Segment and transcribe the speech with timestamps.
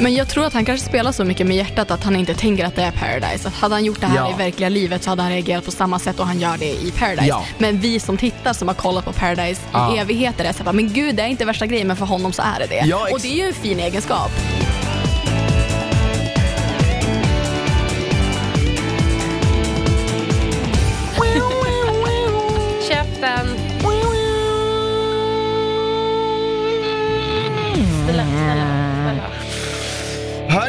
[0.00, 2.64] Men jag tror att han kanske spelar så mycket med hjärtat att han inte tänker
[2.64, 3.48] att det är Paradise.
[3.48, 4.30] Att hade han gjort det här Ja.
[4.30, 6.92] i verkliga livet så hade han reagerat på samma sätt och han gör det i
[6.98, 7.26] Paradise.
[7.26, 7.44] Ja.
[7.58, 9.94] Men vi som tittar som har kollat på Paradise Ja.
[9.94, 12.42] i evigheter är såhär, men gud det är inte värsta grejen men för honom så
[12.42, 12.94] är det det.
[13.12, 14.30] Och det är ju en fin egenskap.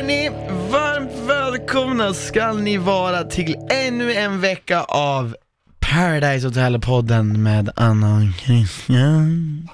[0.03, 0.29] Hörni,
[0.71, 5.35] varmt välkomna ska ni vara till ännu en vecka av
[5.79, 9.69] Paradise Hotel-podden med Anna och Christian.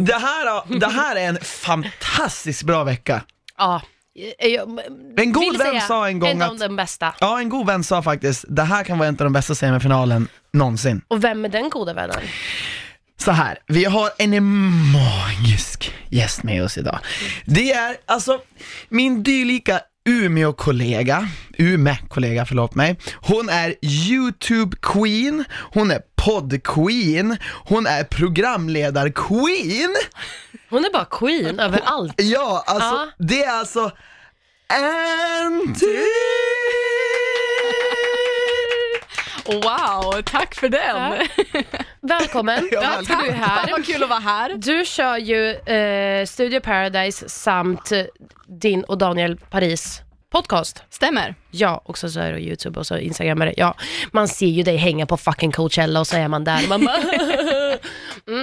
[0.00, 3.22] Det här, det här är en fantastiskt bra vecka.
[3.58, 3.80] Ja.
[4.38, 4.80] eh, jag-
[5.16, 7.14] En god vän sa en gång en att- de bästa.
[7.20, 10.28] Ja, en god vän sa faktiskt, det här kan vara en av de bästa semifinalen
[10.52, 11.02] någonsin.
[11.08, 12.16] Och vem är den goda vännen?
[13.24, 14.44] Så här, vi har en
[14.92, 16.98] magisk gäst med oss idag.
[17.44, 18.40] Det är alltså
[18.88, 22.96] min dylika Umeå-kollega, Ume-kollega, förlåt mig.
[23.14, 29.94] Hon är YouTube-queen, hon är podd-queen, hon är programledar-queen.
[30.70, 32.14] Hon är bara queen över allt.
[32.16, 33.08] Ja, alltså Ja.
[33.18, 33.90] det är alltså
[34.68, 35.86] Anty!
[39.46, 41.12] Wow, tack för den.
[42.00, 43.70] Välkommen, Ja, tack du är här.
[43.70, 44.54] vad kul att vara här.
[44.56, 47.92] Du kör ju eh, Studio Paradise samt
[48.46, 50.00] din och Daniel Paris
[50.32, 50.82] podcast.
[50.90, 51.34] Stämmer.
[51.50, 53.54] Ja, och så, så är det YouTube och så Instagram är det.
[53.56, 53.74] Ja,
[54.12, 56.68] man ser ju dig hänga på fucking Coachella och så är man där.
[56.68, 56.96] Man bara,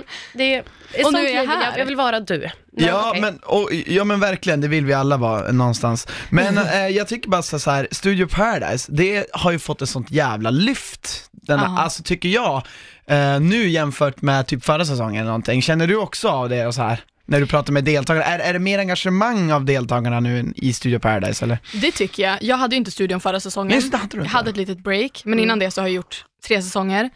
[0.01, 1.77] mm, det är, Och nu är jag här.
[1.77, 2.39] jag vill vara du.
[2.39, 3.21] Men Ja, okej.
[3.21, 6.07] men, och, ja men verkligen, det vill vi alla vara någonstans.
[6.29, 9.89] Men eh, jag tycker bara så så här, Studio Paradise, det har ju fått ett
[9.89, 11.29] sånt jävla lyft.
[11.31, 12.63] Den, alltså tycker jag,
[13.07, 15.61] eh, nu jämfört med typ förra säsongen eller någonting.
[15.61, 16.99] Känner du också av det och så här?
[17.25, 20.99] När du pratar med deltagare, är, är det mer engagemang av deltagarna nu i Studio
[20.99, 21.57] Paradise eller?
[21.73, 22.37] Det tycker jag.
[22.41, 23.81] Jag hade ju inte studion förra säsongen.
[24.11, 27.09] Du jag hade ett litet break, men innan det så har jag gjort tre säsonger.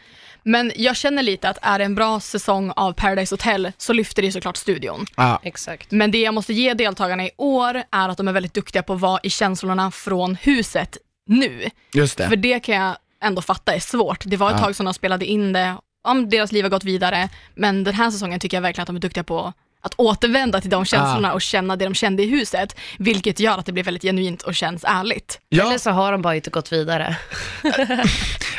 [0.46, 4.22] Men jag känner lite att är det en bra säsong av Paradise Hotel så lyfter
[4.22, 5.06] det såklart studion.
[5.18, 5.92] Ja, Exakt.
[5.92, 8.94] Men det jag måste ge deltagarna i år är att de är väldigt duktiga på
[8.94, 10.98] att vara i känslorna från huset
[11.28, 11.70] nu.
[11.94, 12.30] just det.
[12.30, 14.24] För det kan jag ändå fatta är svårt.
[14.26, 14.64] Det var ett Ja.
[14.64, 15.76] tag som de spelade in det,
[16.08, 18.96] om deras liv har gått vidare, men den här säsongen tycker jag verkligen att de
[18.96, 19.54] är duktiga på
[19.86, 23.66] att återvända till de känslorna och känna det de kände i huset, vilket gör att
[23.66, 25.40] det blir väldigt genuint och känns ärligt.
[25.50, 27.16] Ja, Eller så har de bara inte gått vidare.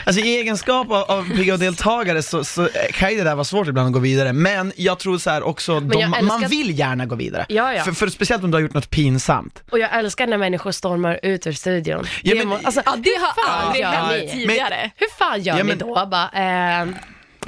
[0.05, 3.87] alltså i egenskap av, av PGA-deltagare så, så kan ju det där vara svårt ibland
[3.87, 7.07] att gå vidare, men jag tror så här också, de, jag man älskar- vill gärna
[7.07, 7.47] gå vidare.
[7.49, 7.85] Ja, ja.
[7.85, 9.63] För, för speciellt om du har gjort något pinsamt.
[9.71, 12.07] Och jag älskar när människor stormar ut ur studion.
[12.23, 14.41] Ja, Det men- må- alltså, Ja, det har fan aldrig hänt ni?
[14.41, 14.91] tidigare.
[14.97, 16.07] hur fan gör Ja, ni men- då?
[16.07, 16.31] Bara,
[16.83, 16.87] eh,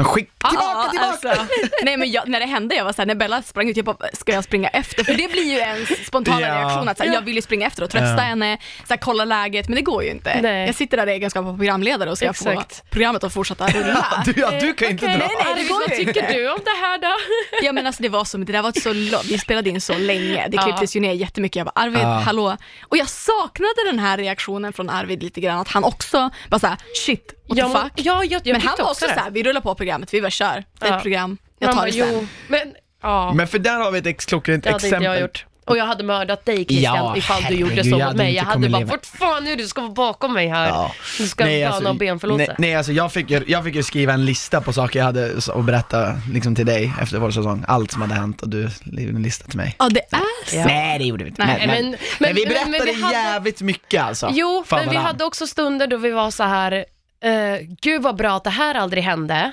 [0.04, 1.31] Skick tillbaka, Ja, tillbaka!
[1.41, 1.47] alltså.
[1.84, 3.97] nej men jag, när det hände, jag var såhär, när Bella sprang ut, jag bara,
[4.12, 5.04] ska jag springa efter?
[5.04, 6.47] För det blir ju en spontana Ja.
[6.48, 8.20] reaktion, att såhär, jag vill ju springa efter och trösta Ja.
[8.20, 10.41] henne, såhär, kolla läget, men det går ju inte.
[10.42, 10.66] Nej.
[10.66, 12.76] Jag sitter där i egenskap av programledare och ska Exakt.
[12.76, 14.22] få programmet att fortsätta rulla.
[14.25, 15.26] Du, ja, du kan ju inte okej, dra.
[15.26, 17.16] nej, det Arvid, går vad tycker du om det här då?
[17.62, 19.98] Ja men alltså det var som, det där var så långt, vi spelade in så
[19.98, 21.56] länge, det klipptes ju ner jättemycket.
[21.56, 22.56] Jag bara Arvid, hallå?
[22.82, 26.76] Och jag saknade den här reaktionen från Arvid lite grann, att han också bara såhär,
[27.06, 27.92] shit, what Ja, the men- fuck?
[27.97, 29.14] ja, jag- jag men han var också det.
[29.14, 30.97] såhär, vi rullar på programmet, vi bara kör, det är Ja.
[30.97, 32.09] ett program, jag tar det sen.
[32.12, 33.32] jo, men, ja.
[33.32, 34.97] Men för där har vi ett ex- klockrent Det hade exempel.
[35.03, 35.44] inte jag gjort.
[35.66, 38.34] Och jag hade mördat dig Christian Ja, ifall du gjorde så mot mig.
[38.34, 39.62] Jag hade bara, vart fan är du?
[39.62, 40.69] Du ska vara bakom mig här.
[40.69, 40.92] Ja.
[41.19, 42.37] Du ska Nej, alltså, och benförlåta.
[42.38, 45.06] nej, nej alltså jag fick, ju, jag fick ju skriva en lista på saker jag
[45.06, 47.64] hade och berätta liksom till dig efter vår säsong.
[47.69, 49.76] Allt som hade hänt och du skrev en lista till mig.
[49.78, 50.56] Ja det är så.
[50.56, 50.64] Ja.
[50.64, 51.44] Nej det gjorde vi inte.
[51.47, 54.31] Nej, men, men, men- men, vi berättade men vi hade- jävligt mycket alltså.
[54.32, 56.84] Jo, för men vi hade också stunder då vi var så här,
[57.24, 59.52] eh, gud vad bra att det här aldrig hände.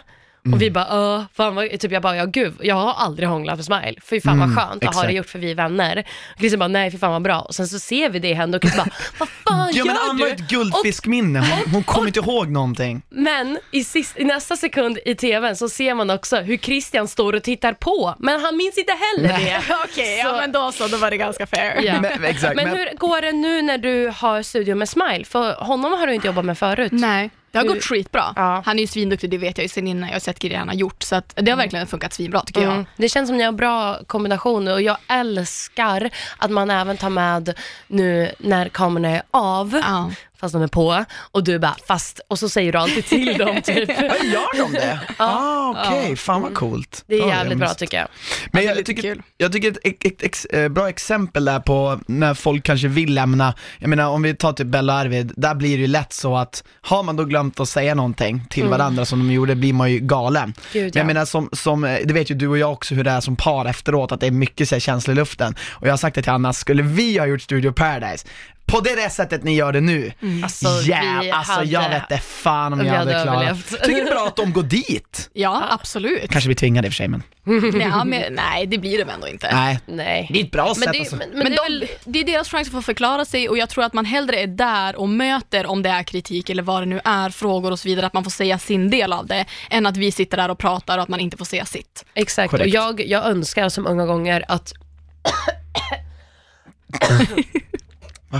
[0.53, 3.55] Och vi bara, öh, fan vad, typ jag bara, ja gud, jag har aldrig hånglat
[3.55, 3.93] med Smile.
[4.09, 6.05] Fy fan vad skönt, det har det gjort för vi är vänner.
[6.33, 7.39] Och Christian bara, nej fy fan vad bra.
[7.39, 9.95] Och sen så ser vi det hända och Christian bara, vad fan Ja gör men
[10.09, 10.23] Ann du?
[10.23, 13.01] var ett guldfiskminne, hon, hon kommer inte ihåg någonting.
[13.09, 17.33] Men i, sist, i nästa sekund i tvn så ser man också hur Christian står
[17.33, 19.61] och tittar på, men han minns inte heller det.
[19.83, 21.81] Okej, Så- ja men då så, då var det ganska fair.
[21.83, 22.01] Ja.
[22.01, 25.25] Men, exakt, Men men, hur går det nu när du har studio med Smile?
[25.25, 26.91] För honom har du inte jobbat med förut.
[26.91, 28.33] Nej, det har gått skitbra.
[28.35, 28.63] Ja.
[28.65, 30.67] Han är ju svinduktig, det vet jag ju sen innan jag har sett grejer han
[30.67, 31.03] har gjort.
[31.03, 32.73] Så det har verkligen funkat svinbra tycker jag.
[32.73, 32.85] Mm.
[32.97, 37.53] Det känns som ni har bra kombination och jag älskar att man även tar med
[37.87, 39.81] nu när kameran är av.
[39.83, 40.11] Ja.
[40.45, 41.05] Fast de är på.
[41.31, 43.89] Och du bara, fast, och så säger du alltid till dem typ.
[43.89, 44.99] Ja, gör de det?
[45.17, 47.03] ah, okej, fan vad coolt.
[47.07, 48.07] Det är Ja, jävligt jag bra tycker jag.
[48.51, 51.99] Men jag lite tycker, jag tycker ett, ett, ett, ex- eh, bra exempel där på
[52.07, 55.55] när folk kanske vill lämna, jag menar om vi tar typ Bella och Arvid, där
[55.55, 59.05] blir det ju lätt så att har man då glömt att säga någonting till varandra
[59.05, 60.43] som de gjorde blir man ju galen.
[60.43, 60.53] Mm.
[60.73, 61.07] Gud, Men jag ja.
[61.07, 63.35] menar som, som, eh, det vet ju du och jag också hur det är som
[63.35, 65.55] par efteråt, att det är mycket så här, känslor i luften.
[65.71, 68.27] Och jag har sagt det till Anna, skulle vi ha gjort Studio Paradise,
[68.65, 70.11] på det där sättet ni gör det nu,
[70.43, 73.67] Alltså, ja, vi alltså hade- jag vet inte fan om jag hade, hade klarat.
[73.69, 75.29] Tycker det är bra att de går dit.
[75.33, 76.31] Ja, absolut.
[76.31, 77.23] Kanske vi tvingade i och för sig men,
[77.81, 79.49] Ja, men, nej, det blir de ändå inte.
[79.55, 79.79] nej.
[79.85, 80.29] Nej.
[80.33, 81.15] Det är ett bra Men sätt det, alltså.
[81.15, 83.49] men, men Men det är de, väl, det är deras chans att få förklara sig
[83.49, 86.63] och jag tror att man hellre är där och möter om det är kritik eller
[86.63, 89.25] vad det nu är, frågor och så vidare, att man får säga sin del av
[89.27, 92.05] det, än att vi sitter där och pratar och att man inte får säga sitt.
[92.13, 92.65] exakt, Korrekt.
[92.65, 94.73] och jag, jag önskar som många gånger att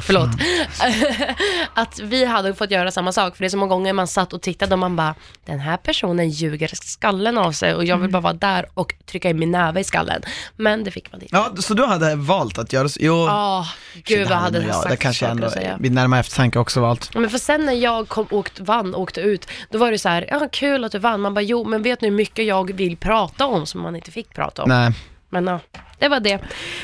[0.02, 0.30] Förlåt.
[1.74, 4.34] att vi hade fått göra samma sak, för det är så många gånger man satt
[4.34, 5.16] och tittade och man bara,
[5.46, 9.30] den här personen ljuger skallen av sig och jag vill bara vara där och trycka
[9.30, 10.22] in min näve i skallen.
[10.56, 11.36] Men det fick man inte.
[11.36, 13.00] Ja, så du hade valt att göra så?
[13.02, 15.50] Jo, Ja, gud vad hade jag sagt Det kanske ändå
[15.80, 17.16] vid närmare eftertanke också valt.
[17.16, 20.28] Men för sen när jag kom, åkt, vann, åkte ut, då var det så här,
[20.30, 21.22] ja kul att du vann.
[21.22, 24.12] Man bara, jo men vet ni hur mycket jag vill prata om som man inte
[24.12, 24.70] fick prata om?
[24.70, 24.94] Nej.
[25.30, 25.60] Men ja,
[26.00, 26.40] det var det.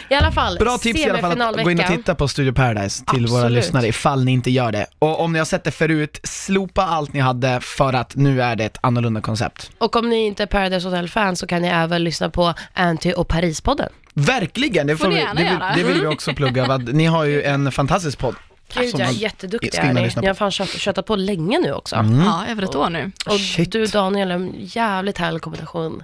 [0.10, 2.52] I alla fall, Bra tips i alla fall att gå in och titta på Studio
[2.54, 3.64] Paradise till våra Absolut.
[3.64, 4.86] lyssnare ifall ni inte gör det.
[5.00, 8.56] Och om ni har sett det förut, slopa allt ni hade för att nu är
[8.56, 9.72] det ett annorlunda koncept.
[9.78, 13.28] Och om ni inte är Paradise Hotel-fans så kan ni även lyssna på Anty och
[13.28, 13.90] Paris-podden.
[14.14, 15.74] Verkligen, det, Får får ni vi, gärna det, vill, göra.
[15.76, 16.68] det vill vi också plugga.
[16.68, 18.36] Vad- Ni har ju en fantastisk podd.
[18.74, 20.22] Gud som ja, man jätteduktiga ska in är och ni.
[20.22, 21.96] Ni har fan kött, köttat på länge nu också.
[21.96, 23.12] Ja, över ett år nu.
[23.26, 23.72] Och Shit.
[23.72, 26.02] du Daniel, en jävligt härlig kombination.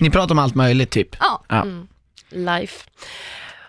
[0.00, 1.16] Ni pratar om allt möjligt typ.
[1.20, 1.66] Ja, Ja.
[2.30, 2.90] Life.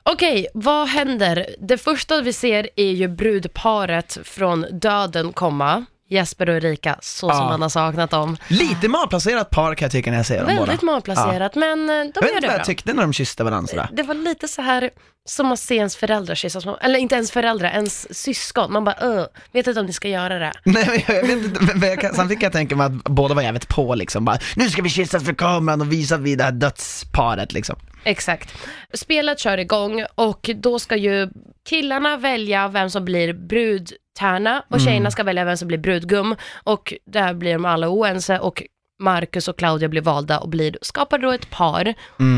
[0.04, 1.48] Okej, vad händer?
[1.60, 5.86] Det första vi ser är ju brudparet från döden komma.
[6.10, 7.44] Jesper och Erika, så som Ja.
[7.50, 8.38] man har saknat dem.
[8.48, 10.60] Lite malplacerat par kan jag tycka när jag ser dem båda.
[10.60, 12.58] Väldigt malplacerat, men eh, de Jag vet gör inte det vad bra.
[12.58, 13.90] jag tyckte när de kysste varandra sådär.
[13.94, 14.90] Det var lite så här
[15.28, 18.74] som att se ens föräldrar kyssas, eller inte ens föräldrar, ens syskon.
[18.74, 20.52] Man bara, öh, vet inte om ni ska göra det.
[20.64, 23.36] Nej men jag vet inte, men jag kan, samtidigt kan jag tänka mig att båda
[23.36, 26.44] var jävligt på liksom, bara, nu ska vi kyssas för kameran och visa vid det
[26.44, 27.76] här dödsparet liksom.
[28.06, 28.58] Exakt.
[28.94, 31.30] Spelet kör igång och då ska ju
[31.70, 36.94] killarna välja vem som blir brudtärna och tjejerna ska välja vem som blir brudgum och
[37.06, 38.64] där blir de alla oense och
[39.00, 41.94] Marcus och Claudia blir valda och blir, skapar då ett par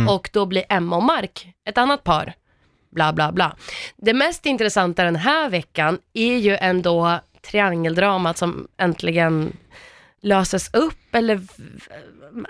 [0.10, 2.34] och då blir Emma och Mark ett annat par.
[2.92, 3.56] Bla bla bla.
[3.98, 7.20] Det mest intressanta den här veckan är ju ändå
[7.52, 9.54] triangeldramat som äntligen
[10.28, 11.42] löses upp eller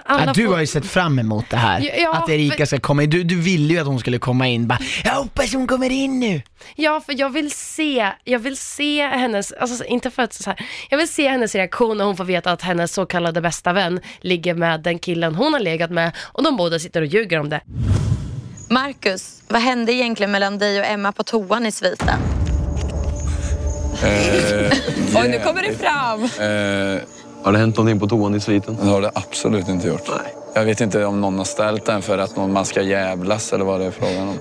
[0.05, 2.65] alla Ja, du får- har ju sett fram emot det här, Ja, att Erika för-
[2.65, 3.09] ska komma in.
[3.09, 6.19] Du, du ville ju att hon skulle komma in, bara, jag hoppas hon kommer in
[6.19, 6.41] nu.
[6.75, 10.59] Ja, för jag vill se, jag vill se hennes, alltså inte för att så här,
[10.89, 13.99] jag vill se hennes reaktion när hon får veta att hennes så kallade bästa vän
[14.21, 17.49] ligger med den killen hon har legat med och de båda sitter och ljuger om
[17.49, 17.61] det.
[18.69, 22.19] Marcus, vad hände egentligen mellan dig och Emma på toan i sviten?
[25.15, 26.23] Oj, nu kommer det fram.
[26.23, 27.01] Eh,
[27.47, 28.77] har det hänt någonting på toan i sviten?
[28.81, 30.09] Det har det absolut inte gjort.
[30.53, 33.65] Jag vet inte om någon har ställt den för att någon, man ska jävlas eller
[33.65, 34.37] vad det är frågan om.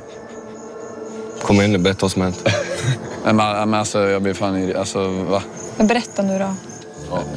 [1.42, 2.48] Kom igen nu, berätta vad som hänt.
[3.24, 5.42] Men, men alltså, jag blir fan irri- alltså, va?
[5.76, 6.54] Men berätta nu då.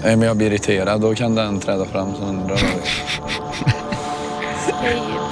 [0.04, 2.14] Nej, men jag blir irriterad, då kan den träda fram.
[2.18, 2.58] Säg inte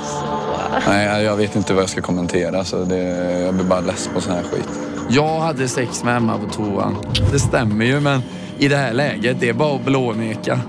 [0.05, 0.89] så.
[0.89, 2.63] Nej, jag vet inte vad jag ska kommentera.
[2.63, 2.97] Så det,
[3.45, 4.69] jag blir bara less på sån här skit.
[5.09, 6.95] Jag hade sex med Emma på toan.
[7.31, 8.21] Det stämmer ju, men
[8.59, 10.59] i det här läget, det är bara att blåneka.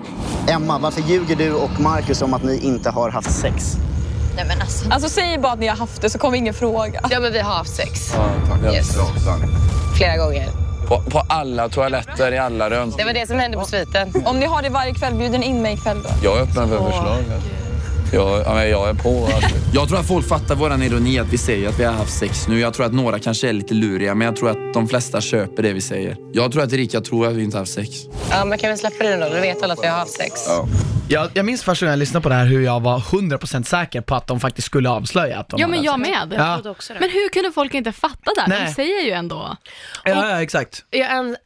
[0.49, 3.76] Emma, varför ljuger du och Marcus om att ni inte har haft sex?
[4.37, 4.90] Nej men alltså.
[4.90, 7.00] Alltså säg bara att ni har haft det så kommer ingen fråga.
[7.11, 8.12] Ja men vi har haft sex.
[8.17, 8.75] Ja, tack.
[8.75, 8.96] Yes.
[9.97, 10.49] Flera gånger.
[10.88, 12.92] På, på alla toaletter, i alla rum.
[12.99, 14.12] Det var det som hände på sviten.
[14.26, 16.09] Om ni har det varje kväll, bjuder ni in mig ikväll då?
[16.23, 17.25] Jag är öppen för förslag.
[18.12, 19.24] Jag, ja, men jag är på.
[19.24, 19.56] Alltså.
[19.74, 22.48] Jag tror att folk fattar våran ironi att vi säger att vi har haft sex
[22.48, 22.60] nu.
[22.60, 25.62] Jag tror att några kanske är lite luriga, men jag tror att de flesta köper
[25.62, 26.16] det vi säger.
[26.32, 27.90] Jag tror att Erika tror att vi inte har haft sex.
[28.30, 29.28] Ja men kan vi släppa det då?
[29.34, 30.32] Du vet alla att vi har haft sex.
[31.08, 34.00] Jag, jag minns första gången jag lyssnade på det här hur jag var 100% säker
[34.00, 36.10] på att de faktiskt skulle avslöja att de Ja men jag sex.
[36.28, 36.38] med.
[36.38, 36.70] Ja.
[36.70, 37.00] också det.
[37.00, 38.44] Men hur kunde folk inte fatta det?
[38.48, 38.64] Nej.
[38.66, 39.56] De säger ju ändå.
[40.04, 40.84] Ja, ja, exakt.
[40.90, 41.36] Jag en,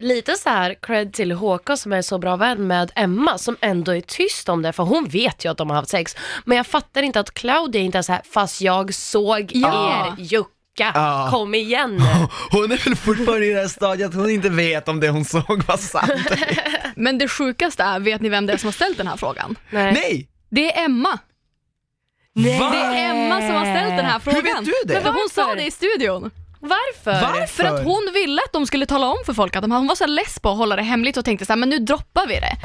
[0.00, 3.94] lite så här cred till Håkan som är så bra vän med Emma som ändå
[3.96, 6.16] är tyst om det för hon vet ju att de har haft sex.
[6.44, 10.06] Men jag fattar inte att Claudia inte är så här, fast jag såg Ja.
[10.18, 10.46] er jucka,
[10.94, 11.28] Ja.
[11.30, 12.04] kom igen nu.
[12.50, 15.24] Hon är väl fortfarande i det här stadiet att hon inte vet om det hon
[15.24, 16.32] såg var sant.
[16.96, 19.56] Men det sjukaste är, vet ni vem det är som har ställt den här frågan?
[19.70, 19.92] Nej.
[19.92, 20.28] Nej!
[20.50, 21.18] Det är Emma.
[22.34, 22.58] Nej.
[22.58, 22.70] Va?
[22.70, 24.44] Det är Emma som har ställt den här frågan.
[24.44, 25.00] Hur vet du det?
[25.00, 26.30] För hon sa det i studion.
[26.60, 27.12] Varför?
[27.26, 27.46] Varför?
[27.46, 29.94] För att hon ville att de skulle tala om för folk att de, hon var
[29.94, 32.34] så less på att hålla det hemligt och tänkte så här, men nu droppar vi
[32.34, 32.56] det.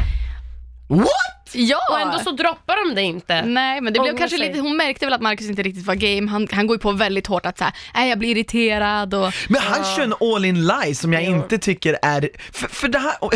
[0.88, 1.10] What?
[1.54, 1.80] Ja!
[1.92, 3.42] Och ändå så droppar de det inte.
[3.42, 4.48] Nej, men det blev Ångrar kanske sig.
[4.48, 6.32] lite, hon märkte väl att Marcus inte riktigt var game.
[6.32, 9.62] Han, han går ju på väldigt hårt att säga, nej jag blir irriterad och Men
[9.62, 13.13] han kör en all in lie som jag inte tycker är, för, för det här,
[13.22, 13.34] och-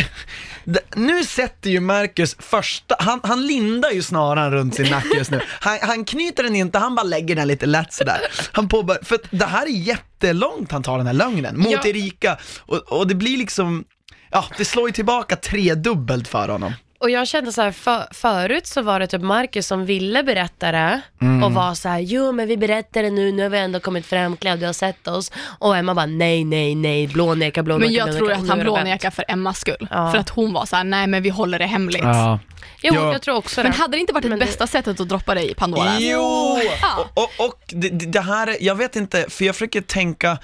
[0.63, 5.31] det, nu sätter ju Marcus första, han, han lindar ju snaran runt sin nacke just
[5.31, 5.41] nu.
[5.59, 8.19] Han, han knyter den inte, han bara lägger den lite lätt sådär.
[8.51, 11.81] Han påbör, för att det här är jättelångt han tar den här lögnen mot Ja.
[11.85, 13.83] Erika och, och det blir liksom,
[14.31, 16.73] ja det slår ju tillbaka tredubbelt för honom.
[17.01, 20.71] Och jag kände så här, för, förut så var det typ Marcus som ville berätta
[20.71, 21.43] det Mm.
[21.43, 24.05] och var så här, jo men vi berättar det nu, nu har vi ändå kommit
[24.05, 25.31] fram, Claudia har sett oss.
[25.59, 28.19] Och Emma bara, nej, nej, nej, blåneka, blåneka, Men jag blåneka.
[28.19, 29.87] tror att han blånekar för Emmas skull.
[29.91, 30.11] Ja.
[30.11, 32.01] För att hon var så här: nej men vi håller det hemligt.
[32.81, 33.11] Jo, Ja.
[33.11, 33.77] jag tror också Men det.
[33.77, 35.95] hade det inte varit det Men det- bästa sättet att droppa dig i Pandora?
[35.99, 36.59] Jo!
[36.81, 37.09] Ja.
[37.13, 40.37] Och, och, och det, det här, är- jag vet inte, för jag försöker tänka,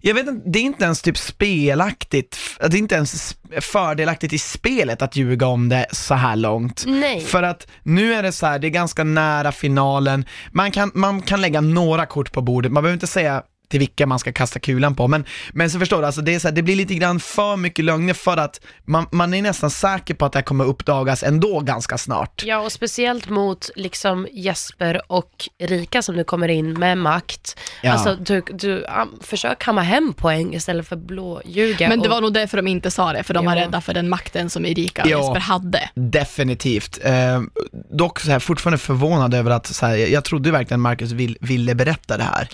[0.00, 4.38] jag vet inte, det är inte ens typ spelaktigt, det är inte ens fördelaktigt i
[4.38, 6.84] spelet att ljuga om det så här långt.
[6.86, 7.20] Nej.
[7.20, 11.22] För att nu är det så här, det är ganska nära finalen, man kan, man
[11.22, 14.60] kan lägga några kort på bordet, man behöver inte säga till vilka man ska kasta
[14.60, 16.94] kulan på, men, men så förstår du, alltså det, är så här, det blir lite
[16.94, 20.44] grann för mycket lögner för att man, man är nästan säker på att det här
[20.44, 22.42] kommer uppdagas ändå ganska snart.
[22.46, 27.58] Ja, och speciellt mot liksom Jesper och Rika som nu kommer in med makt.
[27.82, 27.92] Ja.
[27.92, 31.88] Alltså, du, du um, försök kamma hem poäng istället för blåljuga.
[31.88, 33.62] Men det och, var nog därför de inte sa det, för de var Ja.
[33.62, 35.18] rädda för den makten som Erika och Ja.
[35.18, 35.90] Jesper hade.
[35.94, 36.98] Definitivt.
[37.04, 37.42] Eh,
[37.90, 41.74] dock så här, fortfarande förvånad över att, så här, jag trodde verkligen Marcus vill, ville
[41.74, 42.48] berätta det här.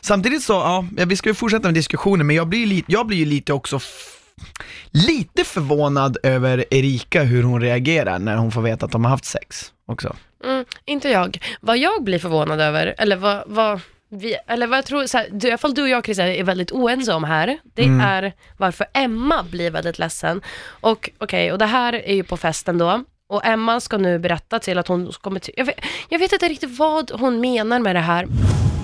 [0.00, 0.59] Samtidigt så,
[0.96, 3.52] ja, vi ska ju fortsätta med diskussionen, men jag blir, li- jag blir ju lite
[3.52, 3.80] också
[4.90, 9.24] lite förvånad över Erika, hur hon reagerar när hon får veta att de har haft
[9.24, 10.16] sex också.
[10.44, 11.38] Mm, inte jag.
[11.60, 15.28] Vad jag blir förvånad över, eller vad, vad, vi, eller vad jag tror, så här,
[15.32, 18.00] du, i alla fall du och jag Christian är väldigt oense om här, det Mm.
[18.00, 20.40] är varför Emma blir väldigt ledsen.
[20.68, 23.04] Och okej, och det här är ju på festen då.
[23.28, 25.76] Och Emma ska nu berätta till att hon kommer till, jag vet,
[26.08, 28.26] jag vet inte riktigt vad hon menar med det här.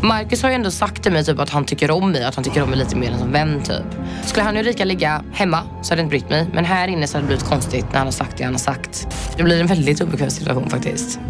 [0.02, 2.44] Marcus har ju ändå sagt till mig typ att han tycker om mig, att han
[2.44, 4.00] tycker om mig lite mer än som vän typ.
[4.24, 6.46] Skulle han och Erika ligga hemma så hade jag inte brytt mig.
[6.52, 8.58] Men här inne så hade det blivit konstigt när han har sagt det han har
[8.58, 9.06] sagt.
[9.36, 11.20] Det blir en väldigt obekväm situation faktiskt.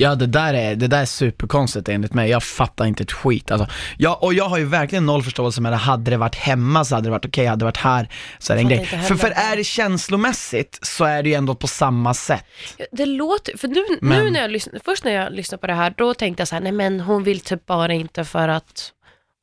[0.00, 3.50] Ja det där är, det där är superkonstigt enligt mig, jag fattar inte ett skit
[3.50, 3.68] alltså.
[3.98, 6.94] ja, Och jag har ju verkligen noll förståelse med det, hade det varit hemma så
[6.94, 8.86] hade det varit okej, hade det varit här så är det en grej.
[8.86, 12.44] För, för är det känslomässigt så är det ju ändå på samma sätt.
[12.92, 15.74] Det låter, för nu, nu Men- när jag lyssnar, först när jag lyssnade på det
[15.74, 18.92] här, då tänkte jag så här, nej men hon vill typ bara inte för att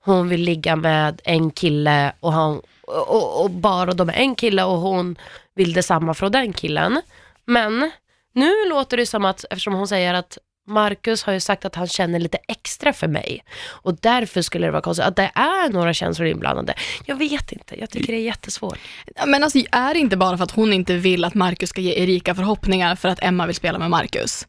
[0.06, 4.36] hon vill ligga med en kille och, han, och, och, och bara de är en
[4.36, 5.16] kille och hon
[5.56, 7.02] vill detsamma från den killen.
[7.46, 7.92] Men
[8.38, 11.88] nu låter det som att, eftersom hon säger att Marcus har ju sagt att han
[11.88, 15.94] känner lite extra för mig och därför skulle det vara konstigt att det är några
[15.94, 16.74] känslor inblandade.
[17.06, 18.78] Jag vet inte, jag tycker det är jättesvårt.
[19.26, 22.04] Men alltså, är det inte bara för att hon inte vill att Marcus ska ge
[22.04, 24.48] Erika förhoppningar för att Emma vill spela med Marcus?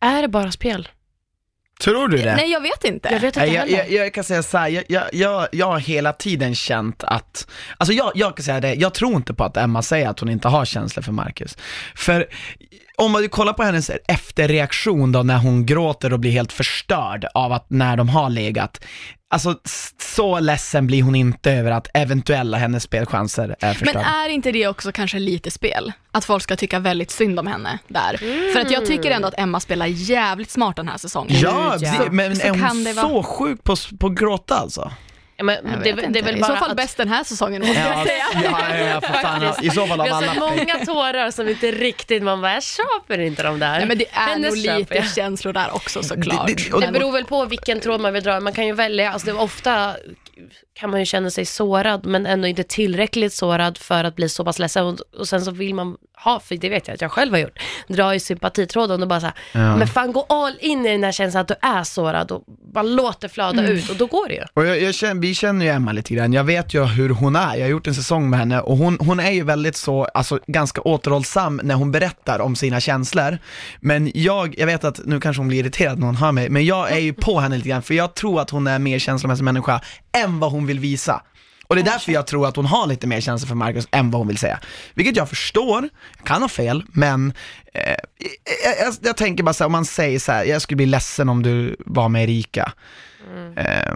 [0.00, 0.88] Är det bara spel?
[1.80, 2.36] Tror du det?
[2.36, 3.08] Nej, jag vet inte.
[3.12, 3.78] Jag vet inte jag, heller.
[3.78, 7.50] jag, jag kan säga så här, jag, jag, jag, jag har hela tiden känt att,
[7.76, 10.28] alltså jag, jag kan säga det, jag tror inte på att Emma säger att hon
[10.28, 11.56] inte har känslor för Marcus.
[11.94, 12.26] För
[13.00, 17.52] om man kollar på hennes efterreaktion då när hon gråter och blir helt förstörd av
[17.52, 18.80] att när de har legat,
[19.34, 19.54] alltså
[20.16, 24.00] så ledsen blir hon inte över att eventuella hennes spelchanser är Men förstörda.
[24.06, 25.92] är inte det också kanske lite spel?
[26.12, 28.16] Att folk ska tycka väldigt synd om henne där.
[28.52, 31.36] För att jag tycker ändå att Emma spelar jävligt smart den här säsongen.
[31.40, 31.78] Ja,
[32.10, 33.08] men Så är hon det vara.
[33.08, 34.90] så sjuk på, på att gråta alltså?
[35.40, 37.08] Ja, men, Jag det, vet det är väl I bara så fall att, bäst den
[37.08, 38.24] här säsongen måste jag säga.
[38.44, 40.32] ja, ja, för fan, i så fall av Vi har alla.
[40.32, 43.78] sett många tårar som inte riktigt, man bara, jag köper inte de där.
[43.78, 45.08] Nej, men det är Hennes nog köper lite jag.
[45.14, 46.46] känslor där också såklart.
[46.46, 48.40] Det- det- och- Det beror väl på vilken tråd man vill dra.
[48.40, 49.94] Man kan ju välja, alltså det är ofta
[50.80, 54.44] kan man ju känna sig sårad men ändå inte tillräckligt sårad för att bli så
[54.44, 57.12] pass ledsen och, och sen så vill man ha, för det vet jag att jag
[57.12, 57.58] själv har gjort,
[57.88, 59.76] dra i sympatitråden och bara såhär, Ja.
[59.76, 62.42] men fan gå all in i den här känslan att du är sårad och
[62.74, 64.42] bara låt det flöda ut och då går det ju.
[64.54, 67.36] Och jag, jag känner, vi känner ju Emma lite grann, jag vet ju hur hon
[67.36, 70.04] är, jag har gjort en säsong med henne och hon, hon är ju väldigt så,
[70.04, 73.38] alltså ganska återhållsam när hon berättar om sina känslor.
[73.80, 76.64] Men jag, jag vet att nu kanske hon blir irriterad när hon hör mig, men
[76.64, 79.44] jag är ju på henne lite grann för jag tror att hon är mer känslomässig
[79.44, 79.80] människa
[80.12, 81.22] än vad hon vill visa.
[81.66, 84.10] Och det är därför jag tror att hon har lite mer känslor för Marcus än
[84.10, 84.58] vad hon vill säga.
[84.94, 87.32] Vilket jag förstår, jag kan ha fel, men
[87.74, 87.94] eh,
[88.64, 90.86] jag, jag, jag tänker bara så här, om man säger så här, jag skulle bli
[90.86, 92.72] ledsen om du var med Erika.
[93.56, 93.94] Eh,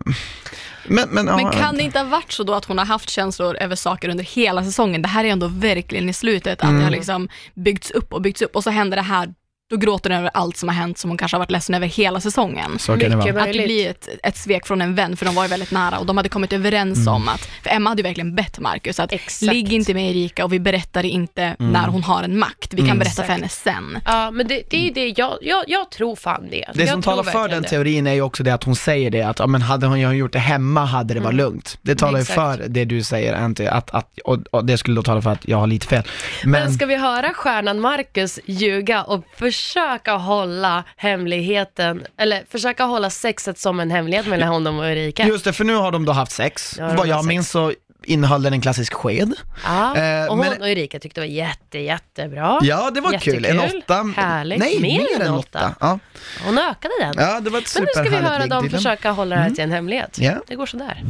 [0.88, 2.84] men, men, ja, Men kan vet det inte ha varit så då att hon har
[2.84, 5.02] haft känslor över saker under hela säsongen?
[5.02, 8.42] Det här är ändå verkligen i slutet, att det har liksom byggts upp och byggts
[8.42, 9.34] upp och så händer det här
[9.70, 11.86] då gråter hon över allt som har hänt som hon kanske har varit ledsen över
[11.86, 12.78] hela säsongen.
[12.78, 13.42] Så kan det vara.
[13.42, 15.98] Att det blir ett, ett svek från en vän, för de var ju väldigt nära
[15.98, 17.14] och de hade kommit överens Mm.
[17.14, 19.52] om att, för Emma hade ju verkligen bett Marcus att Exakt.
[19.52, 21.72] ligg inte med Erika och vi berättar inte Mm.
[21.72, 23.98] när hon har en makt, vi kan berätta för henne sen.
[24.04, 26.64] Ja, men det, det är det, jag, jag, jag tror fan det.
[26.74, 27.68] Det jag som talar för den det.
[27.68, 30.32] teorin är ju också det att hon säger det att, ja, men hade hon gjort
[30.32, 31.78] det hemma hade det varit lugnt.
[31.82, 35.02] Det talar ju för det du säger, Anty, att, att, och, och det skulle då
[35.02, 36.02] tala för att jag har lite fel.
[36.44, 43.10] Men Men, ska vi höra stjärnan Marcus ljuga och försöka hålla hemligheten, eller försöka hålla
[43.10, 45.26] sexet som en hemlighet mellan honom och Erika?
[45.26, 46.74] just det, för nu har de då haft sex.
[46.78, 47.26] Ja, de Vad jag sex.
[47.28, 47.72] minns så
[48.06, 49.32] innehöll den en klassisk sked.
[49.64, 52.58] Ja, Eh, och hon men- och Erika tyckte det var jätte, jättebra.
[52.62, 53.44] Ja, det var kul.
[53.44, 53.82] En Jättekul.
[53.84, 54.12] åtta.
[54.16, 54.58] Härligt.
[54.58, 55.74] Nej, Mer än åtta.
[55.80, 55.98] Ja.
[56.44, 57.14] Hon ökade den.
[57.18, 58.80] ja, det var ett Men nu ska vi superhärligt höra ligg dem till den.
[58.80, 60.18] försöka hålla det här till en hemlighet.
[60.20, 60.32] Ja.
[60.46, 61.02] Det går sådär.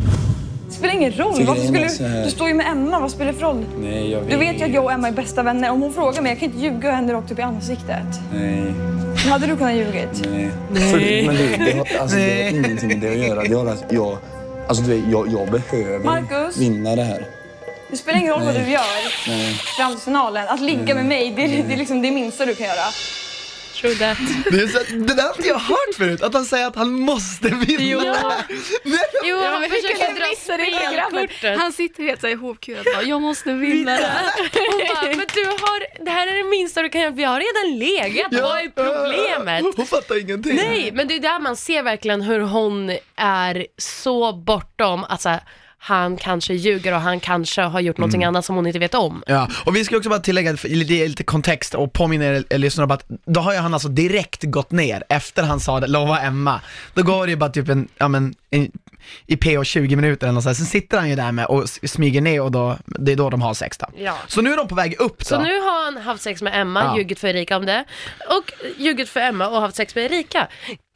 [0.75, 1.35] Det spelar ingen roll.
[1.35, 2.25] För Varför skulle du...
[2.25, 3.65] du står ju med Emma, vad spelar det för roll?
[3.79, 4.31] Nej, jag vet.
[4.31, 5.71] Du vet ju att jag och Emma är bästa vänner.
[5.71, 8.07] Om hon frågar mig, jag kan inte ljuga henne rakt upp i ansiktet.
[8.33, 8.75] Nej,
[9.31, 10.29] hade du kunnat ljugit?
[10.33, 10.51] nej.
[10.91, 12.57] För, men det, det, har, alltså, det har Nej.
[12.57, 13.43] ingenting med det att göra.
[13.43, 14.19] Det har, att jag,
[14.69, 16.57] alltså, du vet, jag, jag behöver Marcus?
[16.57, 17.27] vinna det här.
[17.91, 19.55] Det spelar ingen roll vad du gör Nej.
[19.79, 20.49] fram till finalen.
[20.49, 22.87] Att ligga med mig, det är, det är liksom det minsta du kan göra.
[23.85, 24.19] True that.
[24.51, 26.93] Det, är så, det där har inte jag hört förut, att han säger att han
[26.93, 27.83] måste vinna.
[27.83, 28.01] Jo.
[28.85, 31.59] Nej, Jo, Ja, han försöker dra spelkortet.
[31.59, 34.31] Han sitter helt så här ihopkurad och bara, jag måste vinna det här.
[34.71, 37.41] Hon bara, men du har, det här är det minsta du kan göra, vi har
[37.41, 39.77] redan legat, vad är problemet?
[39.77, 40.57] Hon fattar ingenting.
[40.57, 45.29] Nej, men det är där man ser verkligen hur hon är så bortom att så
[45.29, 45.41] här,
[45.87, 49.23] han kanske ljuger och han kanske har gjort någonting annat som hon inte vet om.
[49.27, 52.59] Ja, och vi ska också bara tillägga för- lite, lite kontext och påminna er er
[52.59, 55.87] lyssnare om att då har ju han alltså direkt gått ner efter han sa det,
[55.87, 56.61] lova Emma.
[56.95, 58.71] Då går det ju bara typ en, ja men, en,
[59.27, 60.55] i PO 20 minuter eller något så här.
[60.57, 63.31] sen sitter han ju där med och s- smyger ner och då, det är då
[63.31, 63.87] de har sex då.
[63.97, 64.17] Ja.
[64.27, 65.25] Så nu är de på väg upp då.
[65.25, 66.97] Så nu har han haft sex med Emma, Ja.
[66.99, 67.85] ljugit för Erika om det,
[68.29, 70.49] och ljugit för Emma och haft sex med Erika.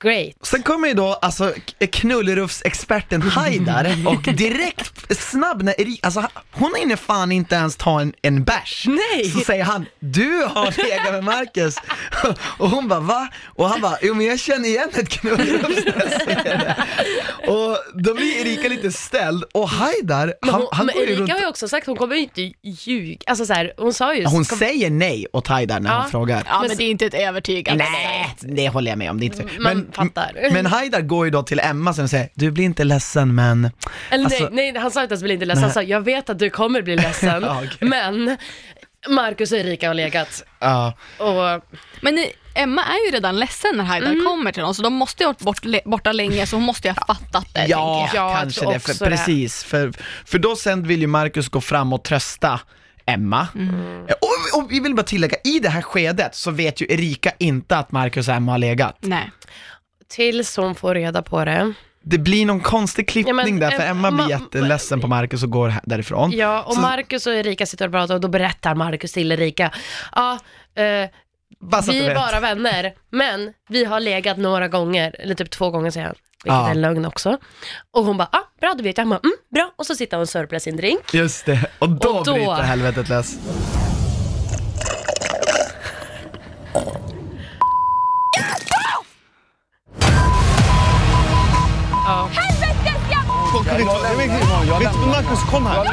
[0.02, 0.32] Great.
[0.42, 1.52] Sen kommer ju då alltså
[1.92, 8.12] knullrufsexperten Haidar och direkt snabb när Erika, alltså hon hinner fan inte ens ta en,
[8.22, 8.84] en bärs.
[8.86, 9.30] Nej.
[9.30, 11.76] Så säger han, du har legat med Marcus.
[12.58, 13.28] Och hon bara, va?
[13.44, 15.84] Och han bara, jo men jag känner igen ett knullrufs.
[17.48, 21.08] Och då blir Erika lite ställd och Haidar, Men, han, hon, han men går ju
[21.10, 23.18] Erika runt har ju också sagt, hon kommer ju inte ljuga.
[23.26, 24.24] Alltså så här, hon sa ju...
[24.26, 25.96] hon ska- säger nej åt Haidar när Ja.
[25.96, 26.42] han frågar.
[26.46, 27.84] Ja, Men men det är inte ett övertygande.
[27.92, 29.20] Nej, det håller jag med om.
[29.20, 29.60] Det är inte.
[29.60, 30.48] Man fattar.
[30.52, 33.70] men Haidar går ju då till Emma sen och säger, du blir inte ledsen men
[34.10, 36.30] Eller Alltså- nej, nej, han sa inte ens bli inte ledsen, han sa jag vet
[36.30, 37.88] att du kommer bli ledsen, Ja, okej.
[37.88, 38.36] men
[39.08, 40.44] Marcus och Erika har legat.
[40.58, 40.92] ja.
[41.18, 41.64] Och
[42.00, 44.24] Men ni, Emma är ju redan ledsen när Haidar Mm.
[44.26, 46.88] kommer till dem, så de måste ju ha varit bort, borta länge, så hon måste
[46.88, 47.66] ju ha fattat det.
[47.66, 48.36] Ja, jag.
[48.38, 48.80] kanske det.
[48.80, 49.92] För, precis, för,
[50.24, 52.60] för då sen vill ju Marcus gå fram och trösta
[53.06, 53.48] Emma.
[53.54, 54.02] Mm.
[54.04, 57.76] Och, och vi vill bara tillägga, i det här skedet så vet ju Erika inte
[57.76, 58.96] att Marcus och Emma har legat.
[59.00, 59.30] Nej.
[60.08, 61.72] Tills hon får reda på det.
[62.02, 65.42] Det blir någon konstig klippning Ja, men, där, för eh, Emma blir jätteledsen på Marcus
[65.42, 66.30] och går därifrån.
[66.32, 69.70] Ja, och Så- Marcus och Erika sitter och pratar och då berättar Marcus till Erika,
[70.14, 70.32] ja,
[70.74, 71.08] eh,
[71.88, 76.06] vi är bara vänner, men vi har legat några gånger, eller typ två gånger säger
[76.06, 76.14] han.
[76.44, 76.66] Vilket Ja.
[76.66, 77.38] är en lögn också.
[77.90, 79.02] Och hon bara, ah, bra då vet jag.
[79.04, 79.72] Han bara, mm, bra.
[79.76, 81.14] Och så sitter hon och sörplar sin drink.
[81.14, 83.38] Just det, och då, Och då- bryter helvetet lös.
[92.08, 92.28] Ja.
[95.06, 95.84] Marcus kom här!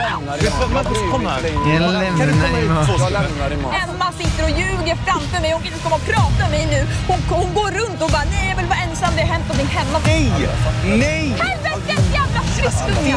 [0.73, 1.41] Marcus kom här!
[1.73, 2.86] Jag lämnar imorgon.
[2.99, 3.73] Jag lämnar imorgon.
[3.84, 5.51] Emma sitter och ljuger framför mig.
[5.51, 6.88] Hon kan inte komma och prata med mig nu.
[7.08, 9.78] Hon, hon går runt och bara, nej jag vill vara ensam, det har hänt någonting
[9.78, 9.99] hemma.
[10.06, 10.32] Nej!
[10.86, 11.36] Nej!
[11.39, 13.15] Helvetes jävla friskunge!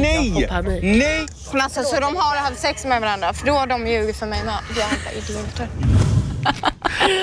[0.00, 0.46] Nej!
[0.48, 0.82] Panik.
[0.82, 1.26] Nej!
[1.52, 4.26] Men alltså, så de har haft sex med varandra, för då har de ljugit för
[4.26, 4.58] mig med.
[4.76, 5.68] Jävla idioter.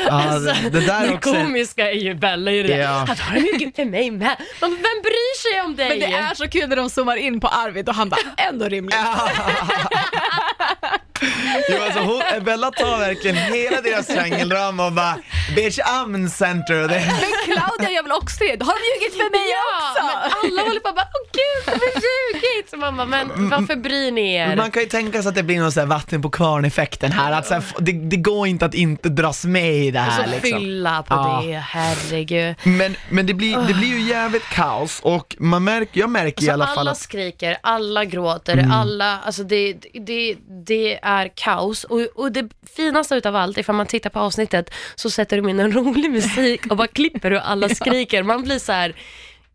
[0.08, 1.34] Ja, det, där Det också.
[1.34, 2.78] komiska är ju Bella i det.
[2.78, 3.02] Ja.
[3.10, 4.36] Att har ljugit för mig med?
[4.62, 5.90] Men vem bryr sig om dig?
[5.90, 8.66] Men det är så kul när de zoomar in på Arvid och han bara, ändå
[8.70, 8.96] rimligt.
[11.70, 15.18] Jo, alltså hon, Bella tar verkligen hela deras triangeldrama och bara
[15.56, 16.76] Bitch I'm center.
[16.76, 16.88] Det,
[17.22, 18.64] Men Claudia gör väl också det?
[18.66, 20.06] Har de ljugit för mig Ja, också?
[20.06, 22.02] men alla håller på och bara, åh gud, de har
[22.70, 24.56] Så man bara, men varför bryr ni er?
[24.56, 27.32] man kan ju tänka sig att det blir någon så här vatten på kvarn-effekten här,
[27.32, 30.24] att så här, det, det går inte att inte dras med i det Och här
[30.24, 30.60] så liksom.
[30.60, 31.42] fylla på Ja.
[31.46, 32.56] det, herregud.
[32.64, 36.46] Men, men det, blir, det blir ju jävligt kaos och man märker, jag märker i
[36.46, 40.36] Så alla alla fall att skriker, alla gråter, alla, alltså det, det,
[40.68, 41.84] det är kaos.
[41.84, 45.60] Och, och det finaste utav allt, ifall man tittar på avsnittet, så sätter de in
[45.60, 48.24] en rolig musik och bara klipper hur alla skriker.
[48.24, 48.96] Man blir så här.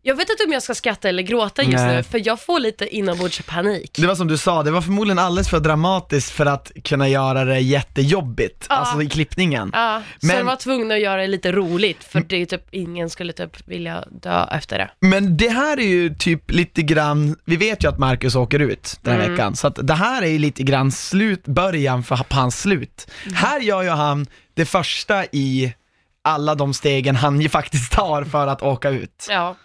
[0.03, 1.95] Jag vet inte om jag ska skratta eller gråta just Nej.
[1.95, 3.91] nu, för jag får lite inombords panik.
[3.97, 7.45] Det var som du sa, det var förmodligen alldeles för dramatiskt för att kunna göra
[7.45, 8.75] det jättejobbigt, Ja.
[8.75, 9.69] alltså i klippningen.
[9.73, 12.67] Ja, så Men- de var tvungna att göra det lite roligt, för det är typ,
[12.71, 14.89] ingen skulle typ vilja dö efter det.
[14.99, 18.97] Men det här är ju typ lite grann, vi vet ju att Marcus åker ut
[19.01, 19.31] den här Mm.
[19.31, 23.07] veckan, så att det här är ju lite grann slut, början för, hans slut.
[23.33, 25.73] Här gör ju han det första i
[26.23, 29.27] alla de stegen han ju faktiskt tar för att åka ut.
[29.29, 29.55] Ja.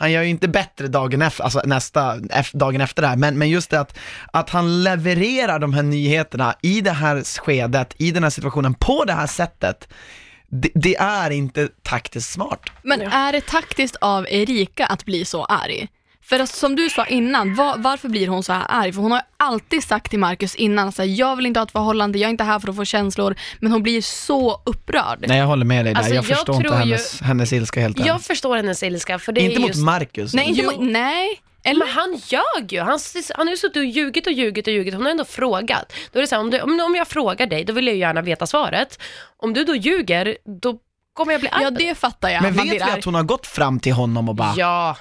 [0.00, 2.16] Han gör ju inte bättre dagen efter, alltså nästa,
[2.52, 3.98] dagen efter det här, men, men just det att,
[4.32, 9.04] att han levererar de här nyheterna i det här skedet, i den här situationen, på
[9.04, 9.88] det här sättet,
[10.48, 12.60] det, det är inte taktiskt smart.
[12.82, 15.88] Men är det taktiskt av Erika att bli så arg?
[16.30, 18.92] För att, som du sa innan, var, varför blir hon så här arg?
[18.92, 22.18] För hon har alltid sagt till Marcus innan, att jag vill inte ha ett förhållande,
[22.18, 25.24] jag är inte här för att få känslor, men hon blir så upprörd.
[25.28, 27.52] Nej jag håller med dig där, Alltså, jag jag förstår inte tror ju- hennes, hennes
[27.52, 28.06] ilska helt.
[28.06, 29.80] Jag förstår hennes ilska, för det Inte är mot just...
[29.84, 30.34] Marcus.
[30.34, 31.40] Nej, inte mot, nej.
[31.64, 31.78] Eller?
[31.86, 32.80] Men han ljög ju.
[32.80, 32.98] Han,
[33.36, 34.94] han har ju suttit och ljugit och ljugit och ljugit.
[34.94, 35.92] Hon har ändå frågat.
[36.12, 37.94] Då är det så här, om, du, om, om jag frågar dig, då vill jag
[37.94, 38.98] ju gärna veta svaret.
[39.36, 40.78] Om du då ljuger, då
[41.14, 41.62] kommer jag bli arg.
[41.64, 42.42] Ja, det fattar jag.
[42.42, 44.96] Men vet vi att hon har gått fram till honom och bara, Ja.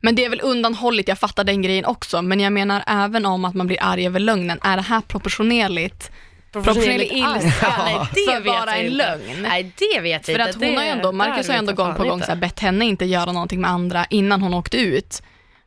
[0.00, 3.44] Men det är väl undanhålligt, jag fattar den grejen också, men jag menar även om
[3.44, 6.10] att man blir arg över lögnen, är det här proportionerligt?
[6.52, 7.74] Proportionerlig Proportionerligt ilska.
[7.84, 8.96] Nej, det för bara jag en inte.
[8.96, 9.42] lögn?
[9.42, 10.50] Nej, det vet jag För inte.
[10.58, 12.60] att hon har ju ändå, Marcus har ju ändå gång på gång så här, bett
[12.60, 15.22] henne inte göra någonting med andra innan hon åkte ut.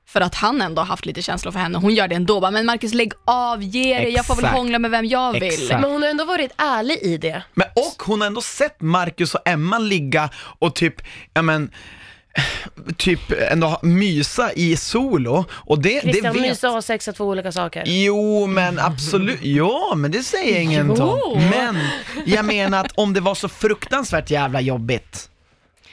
[0.08, 1.78] För att han ändå har haft lite känslor för henne.
[1.78, 2.40] Hon gör det ändå.
[2.40, 5.44] Bara, men Marcus lägg av, ge dig, jag får väl hångla med vem jag vill.
[5.44, 5.82] Exakt.
[5.82, 7.44] Men hon har ändå varit ärlig i det.
[7.54, 10.96] men och hon har ändå sett Marcus och Emma ligga och typ,
[11.34, 11.72] ja men,
[12.98, 13.20] typ
[13.52, 17.26] ändå mysa i solo och det, det Christian, vet mysa och ha sex är två
[17.26, 17.84] olika saker.
[17.86, 19.40] Jo, men absolut.
[19.42, 21.20] Ja, men det säger jag inget om.
[21.26, 21.42] Jo.
[21.52, 21.78] Men
[22.26, 25.30] jag menar att om det var så fruktansvärt jävla jobbigt.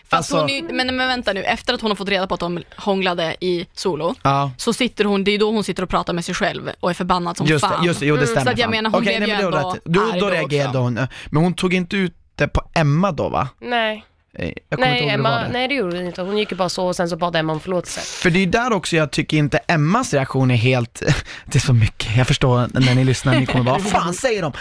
[0.08, 2.26] Fast Alltså- hon är, ju- men, men vänta nu, efter att hon har fått reda
[2.26, 4.50] på att de hånglade i solo, Ja.
[4.58, 6.94] så sitter hon, det är då hon sitter och pratar med sig själv och är
[6.94, 7.80] förbannad som Just fan.
[7.82, 8.70] det, just det, jo det stämmer Så att jag fan.
[8.70, 10.78] menar, hon Okej, blev nej, ju men det var ändå då då reagerade också.
[10.78, 10.94] hon,
[11.30, 13.48] men hon tog inte ut det på Emma då va?
[13.60, 14.04] Nej.
[14.38, 15.52] Eh, Jag kommer Nej, inte ihåg hur det var Emma, det.
[15.52, 16.22] nej, det gjorde hon inte.
[16.22, 18.00] Hon gick ju bara så och sen så bad Emma om förlåtelse.
[18.00, 21.02] För det är där också jag tycker inte Emmas reaktion är helt,
[21.46, 24.42] det är så mycket, jag förstår när ni lyssnar, ni kommer bara, vad fan säger
[24.42, 24.52] de?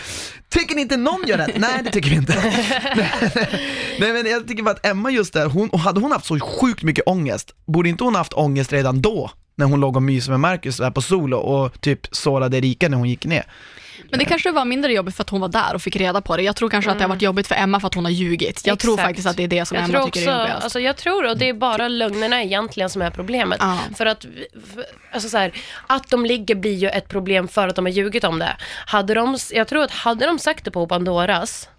[0.50, 1.52] Tycker ni inte någon gör rätt?
[1.58, 2.34] Nej det tycker vi inte.
[4.00, 6.84] Nej men jag tycker bara att Emma just där, hon, hade hon haft så sjukt
[6.84, 9.32] mycket ångest, borde inte hon haft ångest redan då?
[9.56, 12.98] När hon låg och myste med Marcus där på solo och typ sårade Erika när
[12.98, 13.44] hon gick ner.
[14.14, 16.38] Men det kanske var mindre jobbigt för att hon var där och fick reda på
[16.38, 16.44] det.
[16.44, 18.68] Jag tror kanske att det har varit jobbigt för Emma för att hon har ljugit.
[18.68, 19.08] Jag tror Exakt.
[19.08, 20.64] faktiskt att det är det som jag Emma tror tycker också, är jobbigast.
[20.64, 23.58] alltså jag tror, och det är bara lögnerna egentligen som är problemet.
[23.62, 23.78] Ja.
[23.96, 24.26] För att,
[24.74, 25.52] för, alltså så här,
[25.88, 28.56] att de ligger blir ju ett problem för att de har ljugit om det.
[28.86, 31.70] Hade de, jag tror att hade de sagt det på Pandoras,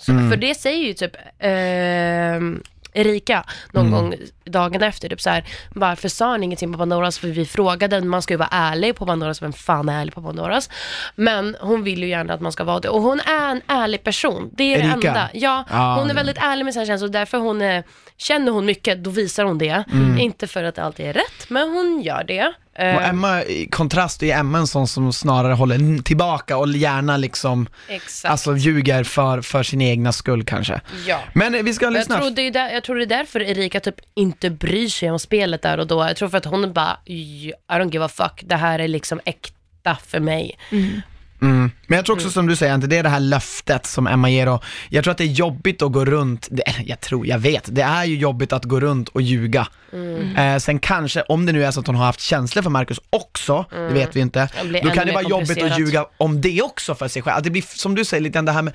[0.00, 0.30] så, Mm.
[0.30, 2.62] för det säger ju typ ehm,
[3.00, 4.00] Erika någon Mm.
[4.00, 7.18] gång dagen efter, typ så här, varför sa ni ingenting på Pandoras?
[7.18, 10.22] För vi frågade, man ska ju vara ärlig på Pandoras, vem fan är ärlig på
[10.22, 10.70] Pandoras?
[11.14, 12.88] Men hon vill ju gärna att man ska vara det.
[12.88, 14.86] Och hon är en ärlig person, det är Erika?
[15.00, 15.30] det enda.
[15.32, 17.84] Ja, Ja, hon är väldigt ärlig med sina känslor, därför hon är,
[18.18, 19.84] känner hon mycket, då visar hon det.
[19.92, 20.18] Mm.
[20.18, 22.52] Inte för att det alltid är rätt, men hon gör det.
[22.78, 27.16] Och Eh, Emma, i kontrast är Emma en sån som snarare håller tillbaka och gärna
[27.16, 28.30] liksom, Exakt.
[28.30, 30.80] alltså ljuger för, för sin egna skull kanske.
[31.06, 31.20] Ja.
[31.32, 32.18] Men eh, vi ska Jag lyssna.
[32.18, 35.18] tror, det är där, jag tror det är därför Erika typ inte bryr sig om
[35.18, 36.04] spelet där och då.
[36.04, 39.20] Jag tror för att hon bara, I don't give a fuck, det här är liksom
[39.24, 40.58] äkta för mig.
[40.70, 41.00] Mm.
[41.40, 44.30] Men jag tror också som du säger, Ante, det är det här löftet som Emma
[44.30, 47.38] ger och jag tror att det är jobbigt att gå runt, det, jag tror, jag
[47.38, 49.68] vet, det är ju jobbigt att gå runt och ljuga.
[49.92, 50.36] Mm.
[50.36, 53.00] Eh, sen kanske, om det nu är så att hon har haft känslor för Marcus
[53.10, 53.94] också, det Mm.
[53.94, 54.48] vet vi inte,
[54.82, 57.36] då kan det vara jobbigt att ljuga om det också för sig själv.
[57.36, 58.74] Att det blir, som du säger, lite det här med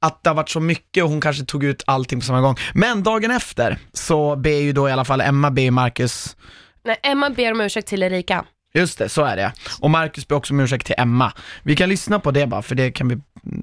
[0.00, 2.56] att det har varit så mycket och hon kanske tog ut allting på samma gång.
[2.74, 6.36] Men dagen efter så ber ju då i alla fall Emma ber Marcus
[6.84, 8.44] Nej, Emma ber om ursäkt till Erika.
[8.76, 9.52] Just det, så är det.
[9.80, 11.32] Och Marcus ber också om ursäkt till Emma.
[11.62, 13.18] Vi kan lyssna på det bara, för det kan vi,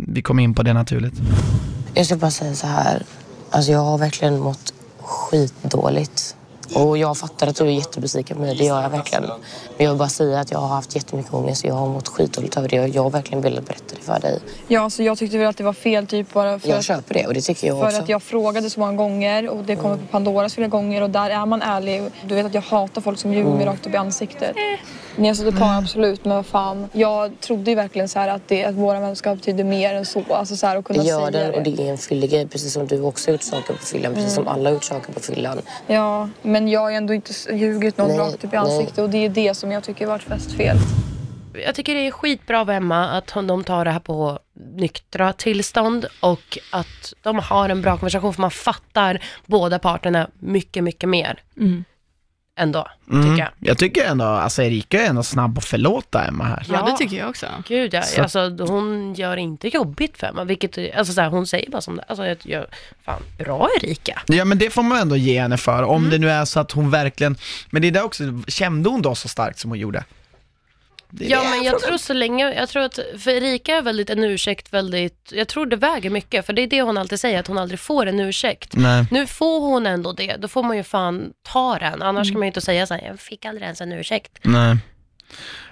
[0.07, 1.13] vi kommer in på det naturligt.
[1.93, 3.03] Jag ska bara säga så här.
[3.49, 6.35] Alltså jag har verkligen mått skitdåligt.
[6.75, 9.23] Och jag fattar att du är jättebesviken på mig, det gör jag verkligen.
[9.23, 12.07] Men jag vill bara säga att jag har haft jättemycket ångest och jag har mått
[12.07, 12.79] skitdåligt över det.
[12.79, 14.39] Och jag har verkligen velat berätta det för dig.
[14.67, 17.13] Ja, så jag tyckte väl att det var fel typ bara för, Jag att, köper
[17.13, 18.01] det och det tycker jag för också.
[18.01, 21.29] att jag frågade så många gånger och det kommer på Pandoras flera gånger och där
[21.29, 22.03] är man ärlig.
[22.27, 23.65] Du vet att jag hatar folk som ljuger Mm.
[23.65, 24.55] rakt upp i ansiktet.
[25.17, 26.89] Ni har suttit par, absolut, men vad fan.
[26.93, 30.23] Jag trodde ju verkligen så här att, det, att våra vänskap betyder mer än så.
[30.29, 31.71] Alltså så här, att Det kunna gör säga den och det.
[31.71, 34.13] det är en fyllig grej precis som du också har gjort saker på fyllan.
[34.13, 34.53] Precis som Mm.
[34.55, 35.61] alla har gjort saker på fyllan.
[35.87, 38.57] Ja, men jag har ju ändå inte ljugit någon Nej, rakt upp i nej.
[38.57, 40.77] ansiktet och det är det som jag tycker varit fest fel.
[41.65, 44.39] Jag tycker det är skitbra av Emma att hon- de tar det här på
[44.75, 50.83] nyktra tillstånd och att de har en bra konversation för man fattar båda parterna mycket,
[50.83, 51.39] mycket mer.
[51.57, 51.83] Mm.
[52.55, 53.23] Ändå, Mm.
[53.23, 53.51] tycker jag.
[53.59, 56.65] Jag tycker ändå, alltså Erika är ändå snabb att förlåta Emma här.
[56.69, 57.45] Ja, det tycker jag också.
[57.67, 61.47] Gud ja, Så- alltså hon gör inte jobbigt för mig, vilket, alltså så här, hon
[61.47, 62.67] säger bara som det Alltså jag gör,
[63.05, 64.21] fan, bra Erika.
[64.27, 65.89] Ja men det får man ändå ge henne för, Mm.
[65.89, 67.37] om det nu är så att hon verkligen,
[67.69, 70.03] men det är där också, kände hon då så starkt som hon gjorde?
[71.15, 74.09] Det Ja det men jag tror så länge, jag tror att för Erika är väldigt
[74.09, 77.39] en ursäkt väldigt, jag tror det väger mycket, för det är det hon alltid säger,
[77.39, 78.75] att hon aldrig får en ursäkt.
[78.75, 79.05] Nej.
[79.11, 82.25] Nu får hon ändå det, då får man ju fan ta den, annars Mm.
[82.25, 84.39] ska man ju inte säga så här, jag fick aldrig ens en ursäkt.
[84.41, 84.77] Nej.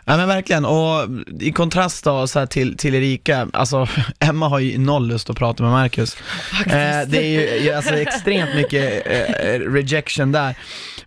[0.06, 1.10] Ja men verkligen, och
[1.40, 3.88] i kontrast då så här till, till Erika, alltså
[4.20, 6.18] Emma har ju noll lust att prata med Marcus.
[6.66, 10.56] Eh, det är ju alltså, extremt mycket eh, rejection där.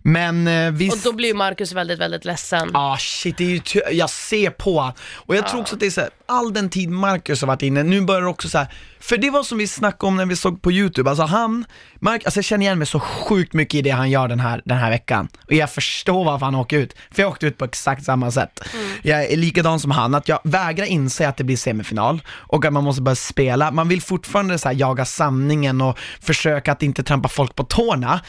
[0.01, 2.71] Men eh, Och visst, då blir ju Marcus väldigt, väldigt ledsen.
[2.73, 4.93] ah shit, det är ju jag ser på.
[5.15, 7.61] Och jag tror också att det är så här, all den tid Marcus har varit
[7.61, 8.67] inne, nu börjar det också så här,
[9.05, 11.65] för det var som vi snackade om när vi såg på YouTube, alltså han,
[11.99, 14.61] Mark, alltså jag känner igen mig så sjukt mycket i det han gör den här,
[14.65, 15.27] den här veckan.
[15.47, 18.59] Och jag förstår varför han åker ut, för jag åkte ut på exakt samma sätt.
[19.01, 22.73] Jag är likadan som han, att jag vägrar inse att det blir semifinal och att
[22.73, 23.71] man måste börja spela.
[23.71, 28.19] Man vill fortfarande så jaga sanningen och försöka att inte trampa folk på tårna.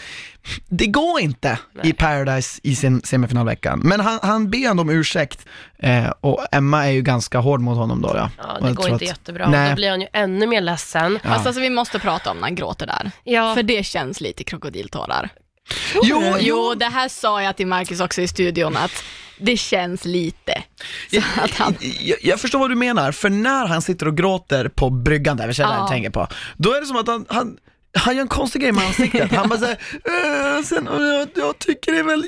[0.68, 3.80] Det går inte i Paradise i sin semifinalveckan.
[3.84, 5.46] Men han, han ber ändå om ursäkt
[5.78, 8.12] eh, och Emma är ju ganska hård mot honom då.
[8.16, 9.48] Ja, Ja, det jag går inte att- jättebra.
[9.48, 9.68] Nej.
[9.70, 11.18] Då blir han ju ännu mer ledsen.
[11.24, 13.10] Fast alltså vi måste prata om när han gråter där.
[13.24, 13.54] Ja.
[13.54, 15.28] För det känns lite krokodiltårar.
[16.02, 19.04] Jo, Jo, det här sa jag till Marcus också i studion att
[19.38, 20.62] det känns lite.
[21.10, 24.68] Så att han, jag, jag förstår vad du menar, för när han sitter och gråter
[24.68, 25.78] på bryggan där, vi känner Ja.
[25.78, 27.56] jag tänker på, då är det som att han, han,
[27.96, 29.32] han gör en konstig grej med ansiktet.
[29.32, 29.78] Han bara säger,
[30.56, 32.24] äh, sen, jag, jag tycker det är väl...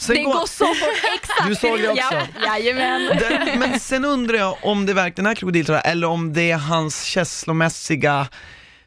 [0.00, 0.76] Sen det går så fort,
[1.14, 1.48] exakt.
[1.48, 2.14] Du såg det också.
[2.42, 3.18] Ja, jajamän.
[3.18, 7.02] Den, men sen undrar jag om det verkligen är krokodiltårar eller om det är hans
[7.02, 8.28] känslomässiga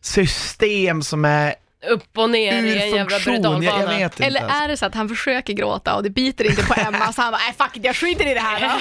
[0.01, 1.55] system som är
[1.89, 4.23] Upp och ner i en jävla berg Jag, jag vet inte.
[4.23, 7.21] Eller är det så att han försöker gråta och det biter inte på Emma så
[7.21, 8.59] han bara, nej fuck it, jag skiter i det här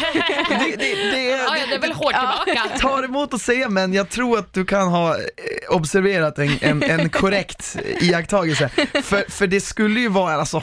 [0.48, 2.78] det, det, det, Ja, ja, det är väl hårt tillbaka.
[2.78, 5.20] tar emot att säga men jag tror att du kan ha eh,
[5.68, 8.68] observerat en, en, en korrekt iakttagelse.
[9.02, 10.62] För, för det skulle ju vara, alltså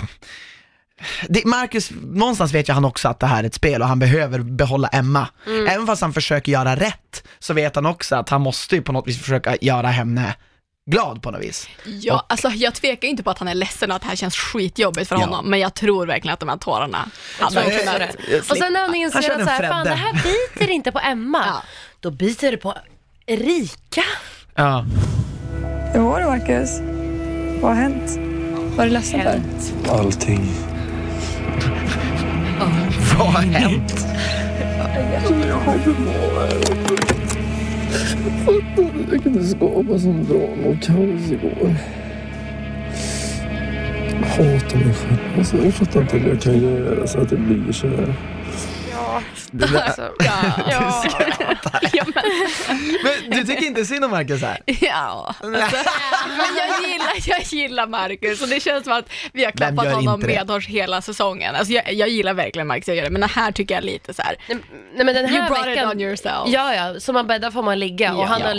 [1.27, 3.99] det, Marcus, någonstans vet ju han också att det här är ett spel och han
[3.99, 5.27] behöver behålla Emma.
[5.47, 5.67] Mm.
[5.67, 8.91] Även fast han försöker göra rätt så vet han också att han måste ju på
[8.91, 10.35] något vis försöka göra henne
[10.91, 11.67] glad på något vis.
[11.85, 14.35] Ja, alltså jag tvekar inte på att han är ledsen och att det här känns
[14.35, 15.21] skitjobbigt för Ja.
[15.21, 18.15] honom, men jag tror verkligen att de här tårarna hade tror kunnat...
[18.51, 21.43] Och sen när han inser att så här, fan det här biter inte på Emma,
[21.47, 21.63] Ja.
[21.99, 22.75] då biter det på
[23.25, 24.03] Erika.
[24.55, 24.85] Ja.
[25.93, 26.69] Hur var det Marcus?
[27.61, 28.19] Vad har hänt?
[28.75, 29.41] Vad är du ledsen för?
[29.93, 30.51] Allting.
[33.17, 34.05] Vad har hänt?
[35.47, 35.59] Jag
[38.45, 39.05] Fattar du?
[39.11, 41.75] Jag kunde skapa sånt drama och kaos igår.
[44.21, 45.19] Jag hatar mig själv.
[45.37, 48.13] Alltså, jag fattar inte hur jag kan göra så att det blir så här.
[49.51, 51.03] Det där, Alltså, Ja, ja.
[51.93, 52.23] ja, men,
[53.03, 54.59] men du tycker inte synd om Marcus här?
[54.81, 55.35] ja.
[55.39, 55.61] Alltså, men
[56.57, 60.67] jag gillar, jag gillar Marcus och det känns som att vi har klappat honom medhårs
[60.67, 61.55] hela säsongen.
[61.55, 63.85] Alltså jag, jag gillar verkligen Marcus, jag gör det, men det här tycker jag är
[63.85, 64.35] lite så här.
[64.47, 64.59] Nej,
[64.95, 66.43] men den You här brought it veckan, on yourself.
[66.47, 68.25] ja ja, som man bäddar får man ligga och Ja.
[68.25, 68.53] han har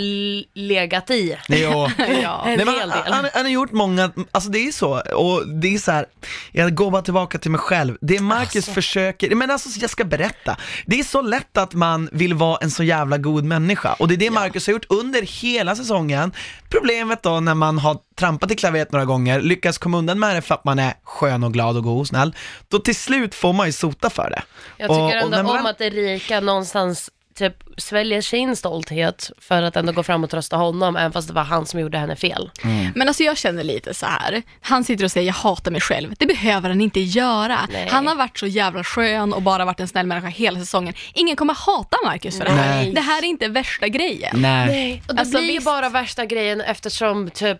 [0.59, 1.37] legat i.
[1.49, 1.91] Ja.
[2.47, 2.99] En Nej, hel del.
[3.13, 6.07] han, han, har gjort många, alltså det är så, och det är så här,
[6.53, 10.57] jag går bara tillbaka till mig själv, det Marcus försöker, men alltså jag ska berätta,
[10.87, 14.15] det är så lätt att man vill vara en så jävla god människa, och det
[14.15, 16.33] är det Marcus har gjort under hela säsongen.
[16.69, 20.43] Problemet då när man har trampat i klaveret några gånger, lyckas komma undan med det
[20.43, 22.35] för att man är skön och glad och god och snäll,
[22.69, 24.43] då till slut får man ju sota för det.
[24.77, 29.63] Jag tycker Och- och ändå man om att Erika någonstans typ sväljer sin stolthet för
[29.63, 32.17] att ändå gå fram och trösta honom, även fast det var han som gjorde henne
[32.17, 32.51] fel.
[32.95, 34.43] Men alltså jag känner lite så här.
[34.61, 36.15] han sitter och säger jag hatar mig själv.
[36.19, 37.59] Det behöver han inte göra.
[37.73, 37.89] Nej.
[37.91, 40.95] Han har varit så jävla skön och bara varit en snäll människa hela säsongen.
[41.15, 42.77] Ingen kommer hata Marcus för det här.
[42.77, 42.93] Nej.
[42.93, 44.41] Det här är inte värsta grejen.
[44.41, 45.03] Nej.
[45.09, 45.65] Och det Alltså, blir visst.
[45.65, 47.59] bara värsta grejen eftersom typ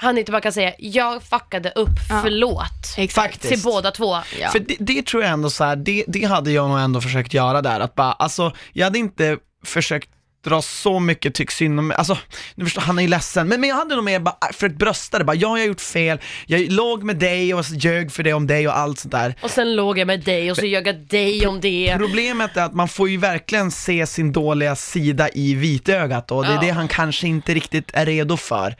[0.00, 2.20] han inte bara kan säga jag fuckade upp, Ja.
[2.22, 2.94] förlåt.
[2.96, 3.40] Exakt.
[3.40, 4.16] Till båda två.
[4.40, 4.50] Ja.
[4.50, 7.34] För det, det tror jag ändå så här, det, det hade jag nog ändå försökt
[7.34, 10.08] göra där, att bara, alltså, jag hade inte försökt
[10.44, 12.18] dra så mycket tyck synd om mig, alltså,
[12.54, 14.76] nu förstår, han är ju ledsen, men, men jag hade nog mer bara äh, försökt
[14.76, 18.22] brösta det, bara, ja jag har gjort fel, jag låg med dig och ljög för
[18.22, 19.34] det om dig och allt sånt där.
[19.42, 21.94] Och sen låg jag med dig och så ljög jag dig om det.
[21.98, 26.50] Problemet är att man får ju verkligen se sin dåliga sida i vitögat och det
[26.50, 26.60] är Ja.
[26.60, 28.74] det han kanske inte riktigt är redo för.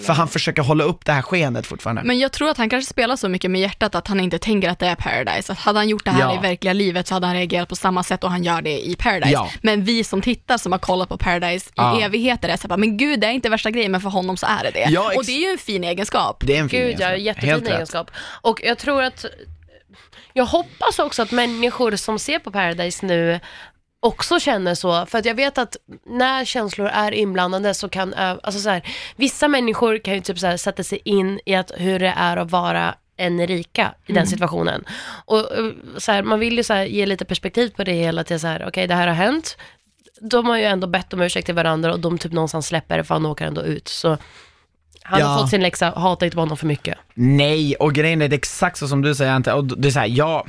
[0.00, 2.02] För han försöker hålla upp det här skenet fortfarande.
[2.04, 4.68] Men jag tror att han kanske spelar så mycket med hjärtat att han inte tänker
[4.68, 5.52] att det är Paradise.
[5.52, 6.34] Att hade han gjort det här Ja.
[6.34, 8.96] i verkliga livet så hade han reagerat på samma sätt och han gör det i
[8.96, 9.32] Paradise.
[9.32, 9.50] Ja.
[9.62, 12.00] Men vi som tittar som har kollat på Paradise i Ja.
[12.00, 14.46] evigheter är så bara, men gud det är inte värsta grejen men för honom så
[14.46, 14.86] är det det.
[14.90, 16.42] Ja, och det är ju en fin egenskap.
[16.46, 17.26] det är en fin Gud ja, egenskap.
[17.26, 17.74] jättefin Helt rätt.
[17.74, 18.10] egenskap.
[18.42, 19.24] Och jag tror att
[20.32, 23.40] Jag hoppas också att människor som ser på Paradise nu
[24.04, 28.60] också känner så, för att jag vet att när känslor är inblandade så kan, alltså
[28.60, 28.82] så här,
[29.16, 32.36] vissa människor kan ju typ så här, sätta sig in i att hur det är
[32.36, 34.26] att vara en Erika i den Mm.
[34.26, 34.84] situationen.
[35.24, 35.48] Och
[35.96, 38.64] så här, man vill ju så ge lite perspektiv på det hela till så här,
[38.68, 39.56] okej det här har hänt,
[40.20, 43.04] de har ju ändå bett om ursäkt till varandra och de typ någonstans släpper det
[43.04, 43.88] för han åker ändå ut.
[43.88, 44.18] Så
[45.06, 45.26] han Ja.
[45.26, 46.98] har fått sin läxa, hata inte på honom för mycket.
[47.14, 49.92] Nej, och grejen är det är exakt så som du säger Ante, och det är
[49.92, 50.48] så här, jag,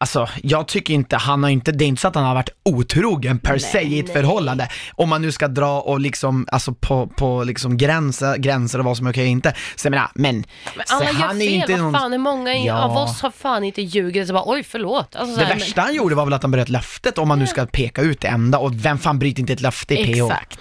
[0.00, 2.48] alltså jag tycker inte, han har inte, det är inte så att han har varit
[2.64, 4.68] otrogen per se i ett förhållande.
[4.94, 8.96] Om man nu ska dra och liksom, alltså på, på liksom gränser, gränser och vad
[8.96, 9.54] som är okej och inte.
[9.76, 10.44] Så jag menar, men,
[10.76, 12.74] Men så alla han gör är fel, inte vad någon- fan, hur många i- Ja.
[12.82, 15.16] av oss har fan inte ljugit så bara oj förlåt.
[15.16, 17.38] Alltså, så Det här, värsta han gjorde var väl att han bröt löftet om man
[17.38, 20.10] nu ska peka ut det enda och vem fan bryter inte ett löfte i PH?
[20.32, 20.58] Exakt.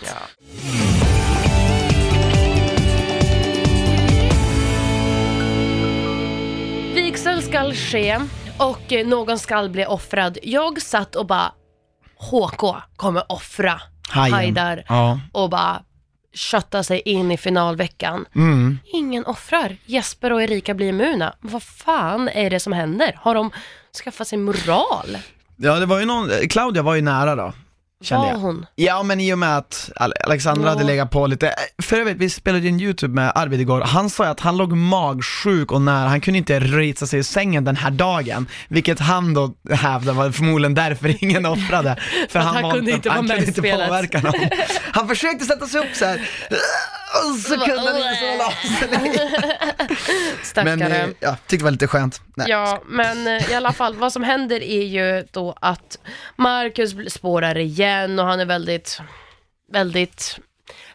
[7.48, 8.20] Vigsel ska ske
[8.58, 10.38] och någon ska bli offrad.
[10.44, 11.52] Jag satt och bara,
[12.18, 14.34] HK kommer offra Hajen.
[14.34, 15.20] Haidar Ja.
[15.32, 15.82] och bara
[16.34, 18.26] kötta sig in i finalveckan.
[18.36, 18.80] Mm.
[18.94, 19.78] Ingen offrar.
[19.86, 21.36] Jesper och Erika blir immuna.
[21.42, 23.20] Vad fan är det som händer?
[23.22, 23.52] Har de
[24.04, 25.18] skaffat sig moral?
[25.56, 27.54] Ja, det var ju någon, Claudia var ju nära då.
[28.04, 28.40] Kände Var jag.
[28.40, 28.66] hon?
[28.76, 30.70] Ja men i och med att Ale- Alexandra Ja.
[30.70, 34.10] hade legat på lite, för övrigt vi spelade ju en YouTube med Arvid igår, han
[34.10, 37.64] sa ju att han låg magsjuk och nära, han kunde inte resa sig i sängen
[37.64, 41.96] den här dagen, vilket han då hävdade var förmodligen därför ingen offrade.
[42.30, 44.34] För han var, kunde inte han med kunde inte påverka någon.
[44.92, 46.30] Han försökte sätta sig upp så här.
[47.32, 48.52] och så kunde han inte så la
[48.90, 50.44] sig ner.
[50.44, 50.76] Stackare.
[50.76, 52.22] Men eh, ja, tyckte det var lite skönt.
[52.36, 52.48] Nej.
[52.50, 55.98] Ja, men eh, i alla fall, vad som händer är ju då att
[56.36, 57.87] Marcus spårar igen
[58.20, 59.00] och han är väldigt,
[59.72, 60.40] väldigt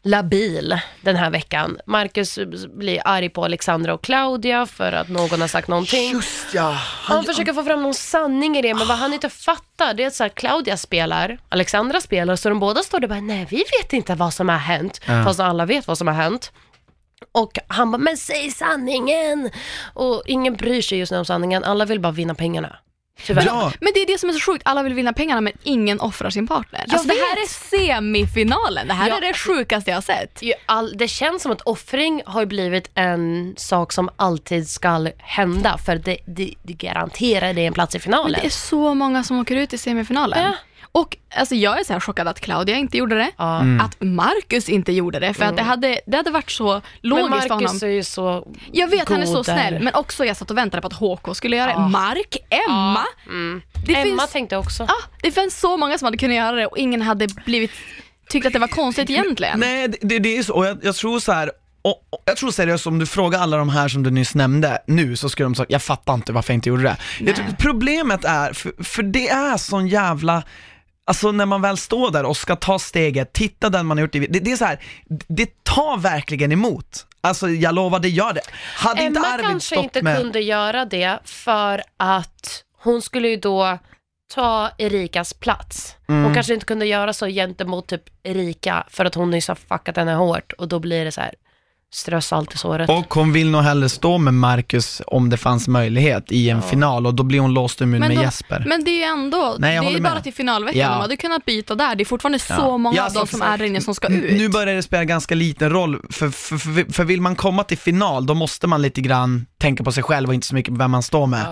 [0.03, 1.79] labil den här veckan.
[1.87, 2.39] Marcus
[2.79, 6.13] blir arg på Alexandra och Claudia för att någon har sagt någonting.
[6.13, 6.71] Just ja.
[7.05, 10.07] Han försöker få fram någon sanning i det, men vad han inte fattar det är
[10.07, 13.47] att så här, Claudia spelar, Alexandra spelar, så de båda står där och bara, nej
[13.51, 15.25] vi vet inte vad som har hänt, Ja.
[15.25, 16.53] fast alla vet vad som har hänt.
[17.33, 19.51] Och han bara, men säg sanningen!
[19.95, 22.77] Och ingen bryr sig just nu om sanningen, alla vill bara vinna pengarna.
[23.27, 23.47] Tyvärr.
[23.47, 23.73] Ja.
[23.81, 26.31] Men det är det som är så sjukt, alla vill vinna pengarna men ingen offrar
[26.31, 26.85] sin partner.
[26.87, 27.47] Jag Alltså, det här är
[28.07, 29.17] semifinalen, det här Ja.
[29.17, 30.43] är det sjukaste jag har sett.
[30.67, 35.97] All, det känns som att offring har blivit en sak som alltid ska hända, för
[35.97, 38.41] det, det, det garanterar det en plats i Men finalen.
[38.41, 40.43] det är så många som åker ut i semifinalen.
[40.45, 40.53] Ja.
[40.93, 43.31] Och alltså, jag är så här chockad att Claudia inte gjorde det.
[43.39, 43.81] Mm.
[43.81, 47.43] att Marcus inte gjorde det, för att det hade, det hade varit så Men logiskt
[47.43, 47.63] för honom.
[47.63, 49.43] Marcus är ju så Jag vet, han är så där.
[49.43, 51.89] snäll, men också jag satt och väntade på att HK skulle göra det.
[51.89, 52.37] Mark,
[52.69, 53.05] Emma.
[53.27, 53.63] Mm.
[53.87, 54.85] Det, Emma finns, tänkte också.
[54.89, 57.71] ja, det finns så många som hade kunnat göra det och ingen hade blivit
[58.29, 59.61] tyckt att det var konstigt egentligen.
[59.61, 61.51] Nej, det, det, är så, och jag, jag tror så här.
[61.85, 64.79] Och, och jag tror seriöst, om du frågar alla de här som du nyss nämnde
[64.87, 66.97] nu så skulle de säga, jag fattar inte varför jag inte gjorde det.
[67.21, 70.43] Jag tror, problemet är, för, för det är sån jävla,
[71.05, 74.15] Alltså när man väl står där och ska ta steget, titta den man har gjort
[74.15, 74.81] i, det, det är så här,
[75.29, 77.07] det tar verkligen emot.
[77.21, 78.41] Alltså jag lovar, det gör det.
[78.77, 80.17] Hade inte Emma Arvid kanske inte med...
[80.17, 83.79] kunde göra det för att hon skulle ju då
[84.35, 85.97] ta Erikas plats.
[86.07, 86.35] Hon Mm.
[86.35, 90.15] kanske inte kunde göra så gentemot typ Erika för att hon nyss har fuckat henne
[90.15, 91.35] hårt och då blir det så här
[91.95, 92.91] strö salt i såret.
[92.91, 97.07] Och hon vill nog hellre stå med Marcus om det fanns möjlighet i en final
[97.07, 98.65] och då blir hon låst immun med då, Jesper.
[98.69, 100.89] men det är ju ändå, Nej, det är bara till finalveckan, Ja.
[100.89, 101.95] de hade kunnat byta där.
[101.95, 102.57] Det är fortfarande Ja.
[102.57, 104.33] så många Ja, av dem som är där inne som ska ut.
[104.39, 107.79] Nu börjar det spela ganska liten roll, för, för, för, för vill man komma till
[107.79, 110.79] final, då måste man lite grann tänka på sig själv och inte så mycket på
[110.79, 111.47] vem man står med.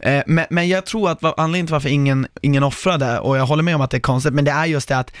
[0.00, 3.62] Eh, men, men jag tror att anledningen till varför ingen, ingen offrade, och jag håller
[3.62, 5.12] med om att det är konstigt, men det är just det att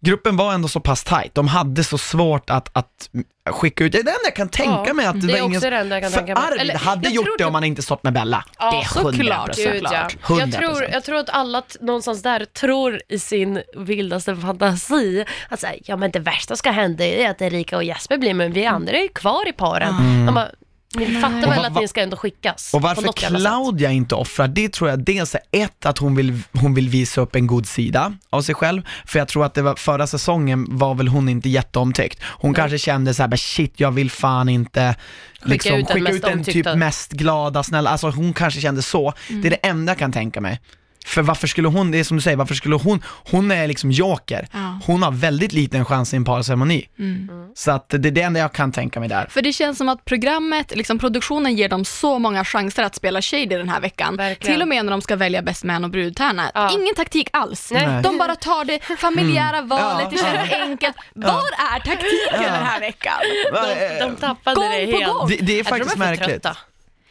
[0.00, 3.10] gruppen var ändå så pass tight, de hade så svårt att, att
[3.50, 5.60] skicka ut, det är det enda jag kan tänka Ja, mig att det, var ingen,
[5.60, 6.42] det enda jag kan för tänka mig.
[6.48, 8.44] Arvid Eller, hade gjort det om han inte stått med Bella.
[8.58, 9.72] Ja, det är såklart, 100%.
[9.72, 10.08] Gud, ja.
[10.22, 10.38] 100%.
[10.38, 15.78] Jag, tror, jag tror att alla någonstans där tror i sin vildaste fantasi att här,
[15.84, 18.92] ja men det värsta ska hända är att Erika och Jesper blir men vi andra
[18.92, 19.94] är ju kvar i paren.
[19.94, 20.26] Mm.
[20.26, 20.48] De bara,
[20.94, 22.74] ni fattar väl att ni ska ändå skickas?
[22.74, 23.12] Och varför.
[23.12, 27.20] Claudia inte offrar, det tror jag dels är ett, att hon vill, hon vill visa
[27.20, 30.66] upp en god sida av sig själv, för jag tror att det var, förra säsongen
[30.70, 32.22] var väl hon inte jätteomtyckt.
[32.24, 34.96] Hon kanske kände såhär, shit jag vill fan inte
[35.44, 38.82] liksom, ut den skicka mest ut den typ mest glada, snälla, alltså hon kanske kände
[38.82, 39.12] så.
[39.28, 40.60] Det är det enda jag kan tänka mig.
[41.06, 43.90] För varför skulle hon, det är som du säger, varför skulle hon, hon är liksom
[43.90, 44.48] joker.
[44.52, 44.78] Ja.
[44.86, 46.88] Hon har väldigt liten chans i en parceremoni.
[46.98, 47.28] Mm.
[47.54, 49.26] Så att det är det enda jag kan tänka mig där.
[49.30, 53.22] För det känns som att programmet, liksom produktionen ger dem så många chanser att spela
[53.22, 54.16] shady den här veckan.
[54.16, 54.54] Verkligen.
[54.54, 56.50] Till och med när de ska välja best man och brudtärna.
[56.54, 56.70] Ja.
[56.72, 57.70] Ingen taktik alls.
[57.70, 58.02] Nej.
[58.02, 60.24] De bara tar det familjära valet, Mm.
[60.24, 60.32] Ja.
[60.42, 60.96] det känns enkelt.
[61.14, 61.42] Var
[61.74, 63.12] är taktiken den här veckan?
[63.52, 65.12] De, de tappade Gång det på helt.
[65.12, 65.28] gång.
[65.28, 66.28] Det, det är Jag tror faktiskt de är märkligt.
[66.42, 66.56] trötta.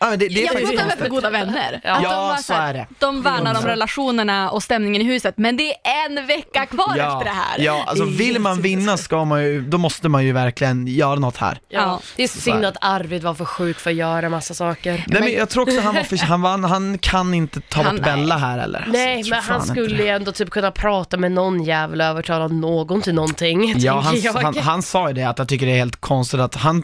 [0.02, 1.04] Ja, men det, det är Jag faktiskt fattar konstigt.
[1.04, 1.82] för goda vänner.
[1.84, 1.92] Ja.
[1.92, 2.88] Att de, Ja, var så här, är det.
[3.00, 7.24] de värnar om relationerna och stämningen i huset, men det är en vecka kvar efter
[7.24, 7.60] det här.
[7.60, 11.38] Ja, alltså vill man vinna ska man ju, då måste man ju verkligen göra något
[11.38, 11.60] här.
[11.70, 12.00] Ja.
[12.16, 15.04] Det är Så synd att Arvid var för sjuk för att göra massa saker.
[15.08, 17.96] Nej men jag tror också han var för, han, var, han kan inte ta Han-
[17.96, 18.86] bort Bella här eller?
[18.88, 22.08] Nej, tror men fan han skulle ju ändå typ kunna prata med någon jävel och
[22.08, 24.34] övertala någon till någonting, Ja, han, jag.
[24.34, 26.84] han, han sa ju det att jag tycker det är helt konstigt att han,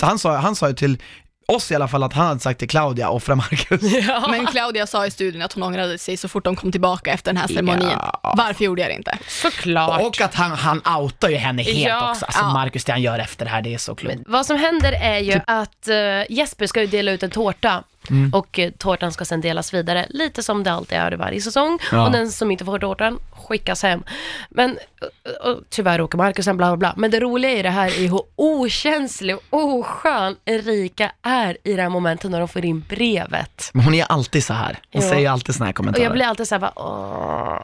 [0.00, 0.98] han sa, han sa ju till
[1.46, 3.80] oss i alla fall att han hade sagt till Claudia, offra Marcus.
[4.30, 7.32] Men Claudia sa i studion att hon ångrade sig så fort de kom tillbaka efter
[7.32, 7.88] den här ceremonin.
[8.22, 9.18] Varför gjorde jag det inte?
[9.28, 10.00] Såklart.
[10.02, 12.10] Och att han, han outar ju henne helt Ja.
[12.10, 12.24] också.
[12.24, 12.52] Alltså Ja.
[12.52, 14.16] Marcus, det han gör efter det här, det är så klokt.
[14.26, 15.96] Vad som händer är ju att eh,
[16.36, 18.30] Jesper ska ju dela ut en tårta Mm.
[18.34, 21.78] och uh, tårtan ska sen delas vidare, lite som det alltid är varje säsong.
[21.92, 22.06] Ja.
[22.06, 24.02] Och den som inte får tårtan skickas hem.
[24.50, 26.94] Men uh, uh, tyvärr åker Marcus hem, bla bla bla.
[26.96, 31.82] Men det roliga i det här är hur okänslig och oskön Erika är i det
[31.82, 33.70] här momentet när de får in brevet.
[33.74, 34.78] Men hon är alltid så här.
[34.92, 35.08] Hon Ja.
[35.10, 36.04] säger alltid såna här Och kommentarer.
[36.04, 37.60] jag blir alltid såhär bara, åh.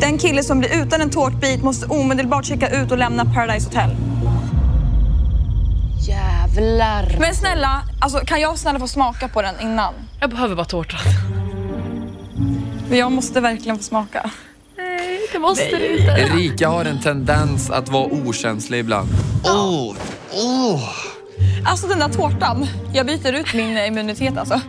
[0.00, 3.90] Den kille som blir utan en tårtbit måste omedelbart checka ut och lämna Paradise Hotel.
[6.08, 7.16] Jävlar.
[7.20, 9.94] Men snälla, alltså, kan jag snälla få smaka på den innan?
[10.20, 11.00] Jag behöver bara tårtan.
[12.88, 14.30] För jag måste verkligen få smaka.
[14.76, 16.10] Nej, det måste du inte.
[16.10, 19.08] Erika har en tendens att vara okänslig ibland.
[19.44, 19.94] Oh,
[20.32, 20.82] oh.
[21.64, 24.60] Alltså den där tårtan, jag byter ut min immunitet alltså.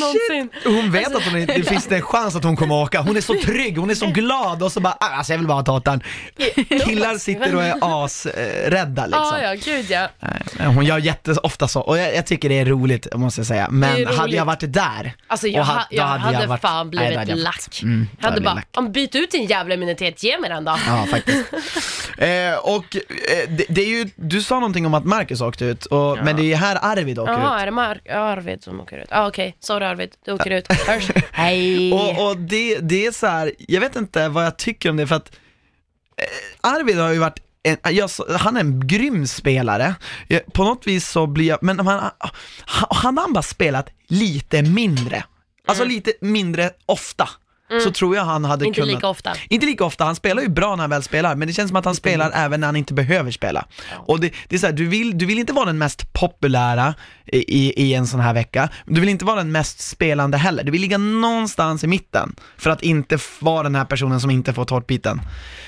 [0.00, 0.48] Någonsin.
[0.64, 3.00] Hon vet att hon det finns en chans att hon kommer åka.
[3.00, 5.46] Hon är så trygg, hon är så glad och så bara, "Ah, alltså jag vill
[5.48, 6.00] bara ha tårtan.
[6.84, 7.74] Killar sitter och är
[8.04, 9.24] asrädda liksom.
[9.42, 10.08] Ja, ja, gud ja.
[10.58, 13.68] Nej, Hon gör jätteofta så och jag, jag tycker det är roligt måste jag säga.
[13.70, 16.90] Men hade jag varit där Alltså jag, ha- ha, då jag hade, varit- fan Nej,
[16.98, 17.80] blivit hade jag lack.
[17.82, 20.64] Mm, jag hade hade bara, jag om byt ut din jävla immunitet, ge mig den
[20.64, 20.76] då.
[20.86, 21.52] Ja, faktiskt.
[22.18, 25.86] eh, och eh, det, det är ju, du sa någonting om att Marcus åkte ut,
[25.86, 27.62] och, men det är ju här Arvid åker Jaha, ut.
[27.62, 29.08] är det Mar- ja, Arvid som åker ut?
[29.10, 30.72] Ah, Okej, sorry Arvid, du åker ut.
[30.86, 31.10] Hörs.
[31.32, 31.92] Hej.
[31.92, 35.06] Och, och det, det är så här, jag vet inte vad jag tycker om det
[35.06, 35.30] för att
[36.16, 39.94] eh, Arvid har ju varit en, jag, han är en grym spelare,
[40.28, 44.62] Jag- på något vis så blir jag, men han, han, han har bara spelat lite
[44.62, 45.24] mindre,
[45.66, 47.28] alltså lite mindre ofta,
[47.84, 48.68] så tror jag han hade Mm.
[48.68, 49.34] Inte kunnat lika ofta.
[49.48, 51.76] Inte lika ofta, han spelar ju bra när han väl spelar, men det känns som
[51.76, 53.66] att han spelar även när han inte behöver spela.
[54.06, 56.94] Och det, det är så här, du vill, du vill inte vara den mest populära
[57.26, 60.64] i, i, en sån här vecka, men du vill inte vara den mest spelande heller.
[60.64, 64.52] Du vill ligga någonstans i mitten, för att inte vara den här personen som inte
[64.52, 65.20] får tårtbiten.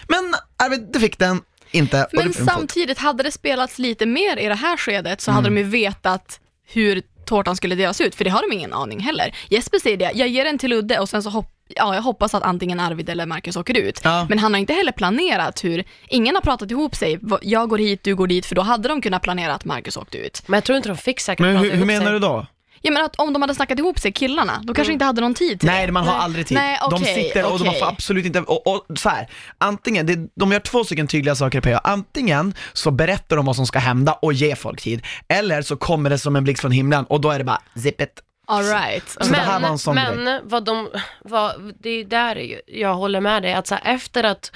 [0.09, 1.41] Men Arvid, du fick den,
[1.71, 2.07] inte.
[2.13, 5.55] Men samtidigt, hade det spelats lite mer i det här skedet så hade Mm.
[5.55, 6.41] de ju vetat
[6.73, 9.35] hur tårtan skulle delas ut, för det har de ingen aning heller.
[9.49, 12.35] Jesper säger det, jag ger den till Ludde och sen så hopp Ja, jag hoppas
[12.35, 14.05] att antingen Arvid eller Marcus åker ut.
[14.05, 18.05] Men han har inte heller planerat hur, ingen har pratat ihop sig, jag går hit,
[18.05, 20.43] du går dit, för då hade de kunnat planera att Marcus åkte ut.
[20.47, 22.13] Men jag tror inte de fick säkert Men prata hur, hur menar sig.
[22.13, 22.47] du då?
[22.83, 25.35] Jag menar att om de hade snackat ihop sig, killarna, då kanske inte hade någon
[25.35, 25.93] tid till Nej, det.
[25.93, 26.55] man har aldrig tid.
[26.55, 27.81] Nej, de okej, sitter och de okej.
[27.81, 31.61] får absolut inte, och, och så här, antingen, det, de gör två stycken tydliga saker
[31.61, 35.77] på Antingen så berättar de vad som ska hända och ger folk tid, eller så
[35.77, 38.23] kommer det som en blixt från himlen och då är det bara zip it.
[38.49, 39.09] All right.
[39.09, 40.41] Så det här var en sån men grej.
[40.45, 40.89] vad de,
[41.25, 44.53] vad, det är där jag håller med dig, att så här, efter att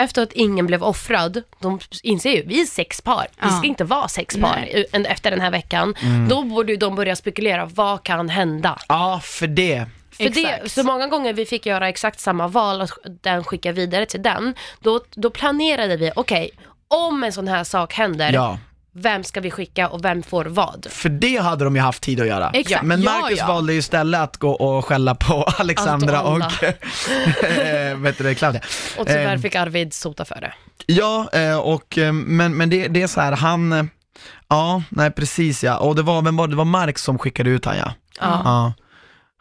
[0.00, 3.64] efter att ingen blev offrad, de inser ju, vi är sex par, vi ska Ja.
[3.64, 4.86] inte vara sex par Nej.
[5.08, 5.94] efter den här veckan.
[6.02, 6.28] Mm.
[6.28, 8.78] Då borde ju de börja spekulera, vad kan hända?
[8.88, 9.86] Ja, för det.
[10.12, 12.90] För det, så många gånger vi fick göra exakt samma val, att
[13.22, 16.50] den skicka vidare till den, då, då planerade vi, okej,
[16.88, 18.58] om en sån här sak händer, Ja.
[18.94, 20.86] Vem ska vi skicka och vem får vad?
[20.90, 22.50] För det hade de ju haft tid att göra.
[22.50, 23.46] Exakt, Men ja, Marcus ja.
[23.46, 26.64] valde ju istället att gå och skälla på Alexandra och
[27.44, 28.60] eh, vet du det, Claudia.
[28.98, 30.52] Och tyvärr Eh, fick Arvid sota för det.
[30.86, 33.90] Ja, eh, och, eh, men, men det, det är så här, han,
[34.48, 37.50] ja, nej precis ja, och det var, vem var det, det var Mark som skickade
[37.50, 37.92] ut han ja.
[38.20, 38.72] Ja.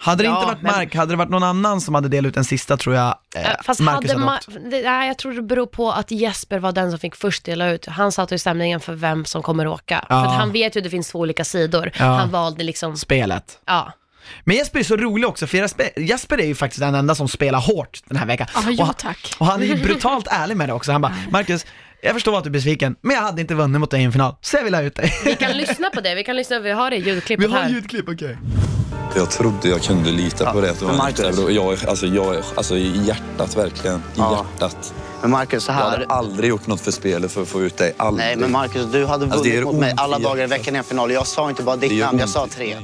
[0.02, 2.30] Hade det Ja, inte varit men- Mark, hade det varit någon annan som hade delat
[2.30, 5.34] ut den sista tror jag eh, Eh, Fast Marcus hade hade Ma- nej, jag tror
[5.34, 7.86] det beror på att Jesper var den som fick först dela ut.
[7.86, 10.06] Han satte ju stämningen för vem som kommer åka.
[10.10, 10.24] Ja.
[10.24, 11.92] För att han vet ju att det finns två olika sidor.
[12.00, 12.06] Ja.
[12.06, 13.60] Han valde liksom, Spelet.
[13.66, 13.92] ja.
[14.44, 15.58] Men Jesper är så rolig också, för
[16.00, 18.48] Jesper, är ju faktiskt den enda som spelar hårt den här veckan.
[18.54, 19.36] Ja, jo, och, han, tack.
[19.40, 20.92] och han är ju brutalt ärlig med det också.
[20.92, 21.66] Han bara, Marcus,
[22.02, 24.12] jag förstår att du är besviken, men jag hade inte vunnit mot dig i en
[24.12, 25.14] final, så jag vill ha ut dig.
[25.26, 27.70] Vi kan lyssna på det, vi kan lyssna, vi har det ljudklippet här.
[27.70, 28.38] ljudklipp, okej.
[29.16, 30.82] Jag trodde jag kunde lita på det.
[30.82, 33.98] Men Marcus- jag, är- alltså, jag, alltså, I hjärtat verkligen.
[33.98, 34.46] I Ja.
[34.54, 34.94] hjärtat.
[35.22, 35.90] Men Marcus, så Jag här.
[35.92, 37.94] hade aldrig gjort något för spelet för att få ut dig.
[37.98, 38.26] Aldrig.
[38.28, 40.78] Nej, men Marcus, du hade Alltså, vunnit är mot mig alla dagar i veckan i
[40.78, 41.12] en final.
[41.12, 42.78] Jag sa inte bara ditt namn, jag sa tre.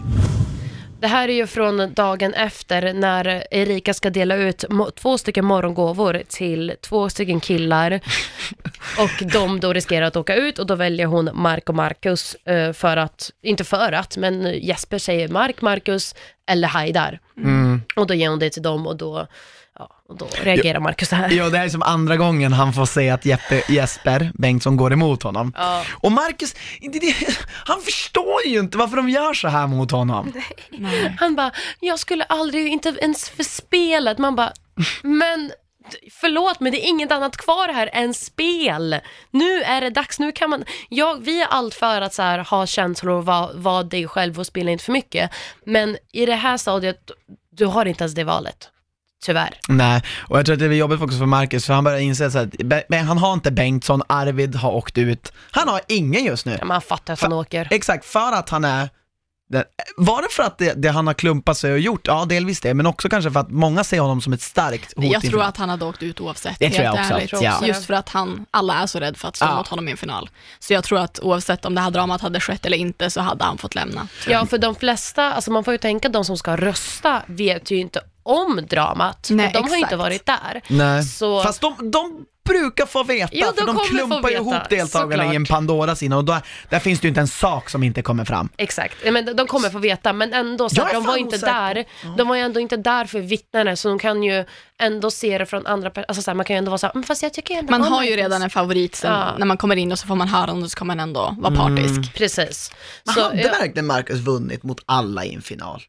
[1.00, 6.22] Det här är ju från dagen efter när Erika ska dela ut två stycken morgongåvor
[6.28, 7.92] till två stycken killar
[9.00, 12.74] och de då riskerar att åka ut och då väljer hon Mark och Marcus eh,
[12.74, 16.16] för att, inte för att, men Jesper säger Mark, Marcus
[16.50, 17.20] eller Haidar.
[17.38, 17.82] Mm.
[17.96, 19.28] Och då ger hon det till dem och då,
[20.10, 21.32] och då reagerar Marcus så här.
[21.32, 24.94] Ja, det här är som andra gången han får se att Jeppe, Jesper Bengtsson går
[24.94, 25.54] emot honom.
[25.56, 25.84] Ja.
[25.94, 27.16] Och Marcus, det, det,
[27.66, 30.34] han förstår ju inte varför de gör så här mot honom.
[31.20, 34.18] Han bara, jag skulle aldrig, inte ens för spelet.
[34.18, 34.52] Man bara,
[35.02, 35.52] men
[36.12, 39.00] förlåt men det är inget annat kvar här än spel.
[39.32, 42.40] Nu är det dags, nu kan man, jag, vi är allt för att så här,
[42.40, 45.32] ha känslor och vara vara dig själv och spela inte för mycket.
[45.66, 47.12] Men i det här stadiet,
[47.50, 48.70] du har inte ens det valet.
[49.26, 49.60] Tyvärr.
[49.68, 52.32] Nej, och jag tror att det är jobbigt också för Marcus, för han börjar inse
[52.32, 52.50] så att
[53.08, 56.60] han har inte Bengtsson, Arvid har åkt ut, han har ingen just nu.
[56.64, 57.68] Man fattar att han åker.
[57.72, 58.90] Exakt, för att han är
[59.98, 62.08] var det för att det, det han har klumpat sig och gjort?
[62.08, 65.06] Ja, delvis det, men också kanske för att många ser honom som ett starkt hot
[65.06, 66.60] Jag tror att han hade åkt ut oavsett.
[66.60, 67.14] Det tror jag också.
[67.14, 67.34] ärligt.
[67.34, 67.66] Också.
[67.66, 69.58] Just för att han, alla är så rädda för att stå Ja.
[69.58, 70.30] mot honom i en final.
[70.60, 73.44] Så jag tror att oavsett om det här dramat hade skett eller inte så hade
[73.44, 74.08] han fått lämna.
[74.28, 77.78] Ja, för de flesta, alltså man får ju tänka de som ska rösta vet ju
[77.78, 79.28] inte om dramat.
[79.32, 80.62] Nej, för de har ju inte varit där.
[80.68, 84.30] Nej, Så- fast de, de brukar få veta, Jo, de för de kommer få klumpar
[84.30, 85.48] ju veta, ihop deltagarna i en såklart.
[85.58, 86.38] Pandoras innan och då,
[86.70, 88.50] där finns det ju inte en sak som inte kommer fram.
[88.58, 91.04] Exakt, Ja, men de- de kommer få veta, men ändå, så Jag här, är de
[91.06, 91.86] var fan inte osäker där,
[92.18, 94.46] de var ju ändå inte där för vittnena, så de kan ju
[94.80, 96.94] ändå se det från andra alltså så här, man kan ju ändå vara så här,
[96.96, 99.34] "Mm, fast jag tycker ändå Man om har ju Marcus." redan en favorit sen Ja.
[99.38, 101.36] när man kommer in och så får man höra om det så kommer man ändå
[101.40, 101.90] vara partisk.
[101.98, 102.04] Mm.
[102.16, 102.72] Precis.
[103.06, 105.82] Men Så, hade ja, verkligen Marcus vunnit mot alla i en final?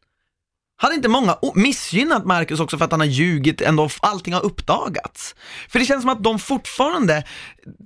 [0.81, 5.35] Hade inte många missgynnat Marcus också för att han har ljugit, ändå allting har uppdagats?
[5.69, 7.23] För det känns som att de fortfarande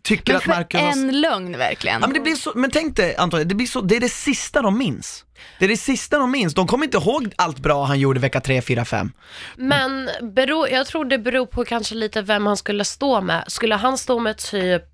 [0.04, 0.92] tycker Men att för Marcus har...
[0.92, 2.02] en lögn verkligen.
[2.02, 4.10] Ja, men, det blir så, men tänk dig Antonija, det, blir så, det är det
[4.10, 5.26] sista de minns.
[5.60, 8.42] Det är det sista de minns, de kommer inte ihåg allt bra han gjorde vecka
[8.42, 9.12] 3, 4, 5.
[9.56, 13.44] men beror, jag tror det beror på kanske lite vem han skulle stå med.
[13.48, 14.86] Skulle han stå med typ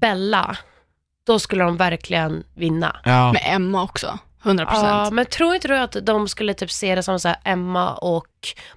[0.00, 0.56] Bella,
[1.26, 2.96] då skulle de verkligen vinna.
[3.04, 3.32] Ja.
[3.32, 4.66] Med Emma också, 100%.
[4.68, 7.94] Ja, men tror inte du att de skulle typ se det som så här, Emma
[7.94, 8.26] och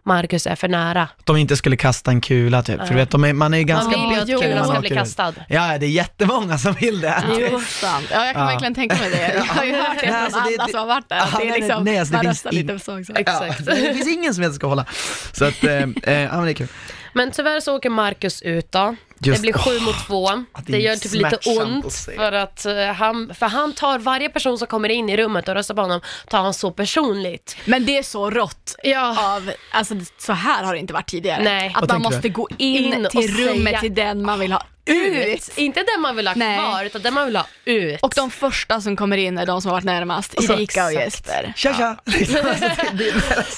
[0.03, 1.07] Marcus är för nära?
[1.23, 3.63] de inte skulle kasta en kula typ, för du vet, de är, man är ju
[3.63, 4.97] ganska Man vill ju att när kulan man ska åker bli ut.
[4.97, 5.33] kastad.
[5.49, 7.23] Ja, det är jättemånga som vill det.
[7.39, 8.07] Jo, sant.
[8.11, 8.47] Ja, jag kan Ja.
[8.49, 9.33] verkligen tänka mig det.
[9.35, 11.17] Jag har ju hört det Nej, från alltså, det- alla det- som har varit där.
[11.17, 12.79] Att Ja, det är nej, liksom, nej, alltså, det man finns röstar in- lite på
[12.79, 13.13] så också.
[13.15, 13.59] Exakt.
[13.67, 14.85] Ja, det finns ingen som vet ska hålla.
[15.33, 16.67] Så att, eh, eh, ja men det är kul.
[17.13, 18.95] Men tyvärr så åker Marcus ut då.
[19.25, 20.29] Just- det blir sju åh, mot två.
[20.65, 24.29] det det gör typ lite ont att för att eh, han, för han tar varje
[24.29, 27.57] person som kommer in i rummet och röstar på honom, tar han så personligt.
[27.65, 28.75] Men det är så rått.
[28.83, 29.35] Ja.
[29.35, 31.43] Av, alltså, så här har det inte varit tidigare.
[31.43, 31.67] Nej.
[31.67, 32.15] Att Vad man tänker du?
[32.15, 35.49] måste gå in, In till rummet säga till den man vill ha ut.
[35.55, 36.57] Inte den man vill ha Nej.
[36.59, 37.99] kvar, utan den man vill ha ut.
[38.01, 40.93] Och de första som kommer in är de som har varit närmast, Erika och.
[40.93, 41.53] Jesper.
[41.55, 41.97] Tja tja!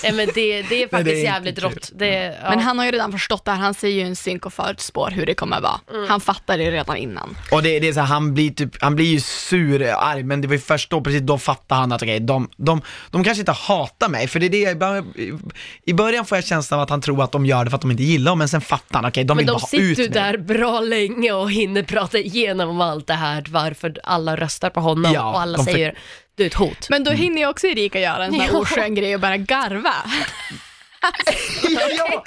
[0.03, 1.91] Nej, men det, det är faktiskt det är jävligt rått.
[1.95, 2.49] Det, ja.
[2.49, 5.11] Men han har ju redan förstått det här, han ser ju en synk och förutspår
[5.11, 5.79] hur det kommer vara.
[5.93, 6.09] Mm.
[6.09, 7.37] Han fattar det redan innan.
[7.51, 10.41] Och det, det är så här, han blir typ, han blir ju sur, arg, men
[10.41, 13.39] det var ju först då, precis då fattar han att okej, de, de, de kanske
[13.39, 15.05] inte hatar mig, för det är det jag,
[15.85, 17.81] i början får jag känslan av att han tror att de gör det för att
[17.81, 19.77] de inte gillar honom, men sen fattar han, okej, de men vill de bara ha
[19.77, 20.31] ut sitter ju mig.
[20.31, 24.79] där bra länge och hinner prata igenom om allt det här, varför alla röstar på
[24.79, 25.97] honom Ja, och alla de säger
[26.35, 26.89] du är ett hot.
[26.89, 28.57] Men då hinner ju också Erika göra en sån här Ja.
[28.59, 29.93] oskön grej och bara garva.
[31.69, 32.23] Ja,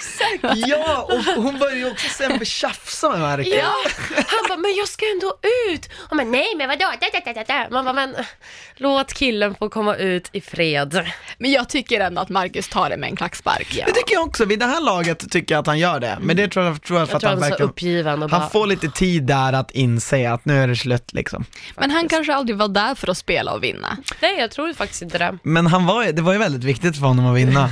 [0.66, 3.54] ja, och hon börjar ju också sen tjafsa med Marcus.
[3.54, 3.72] Ja,
[4.16, 5.38] han bara, men jag ska ändå
[5.70, 5.88] ut.
[6.10, 6.84] Och men nej, men vadå?
[7.00, 7.66] Da, da, da, da.
[7.70, 8.14] Man bara, men
[8.76, 11.06] låt killen få komma ut i fred.
[11.38, 13.82] Men jag tycker ändå att Marcus tar det med en klackspark.
[13.86, 16.36] Det tycker jag också, vid det här laget tycker jag att han gör det, men
[16.36, 18.50] det tror jag, tror jag för Jag att han han verkligen uppgiven och bara, han
[18.50, 21.44] får lite tid där att inse att nu är det slut liksom.
[21.76, 23.96] Men han kanske aldrig var där för att spela och vinna.
[24.20, 25.38] nej jag tror faktiskt inte det.
[25.42, 27.70] Men han var, det var ju väldigt viktigt för honom att vinna.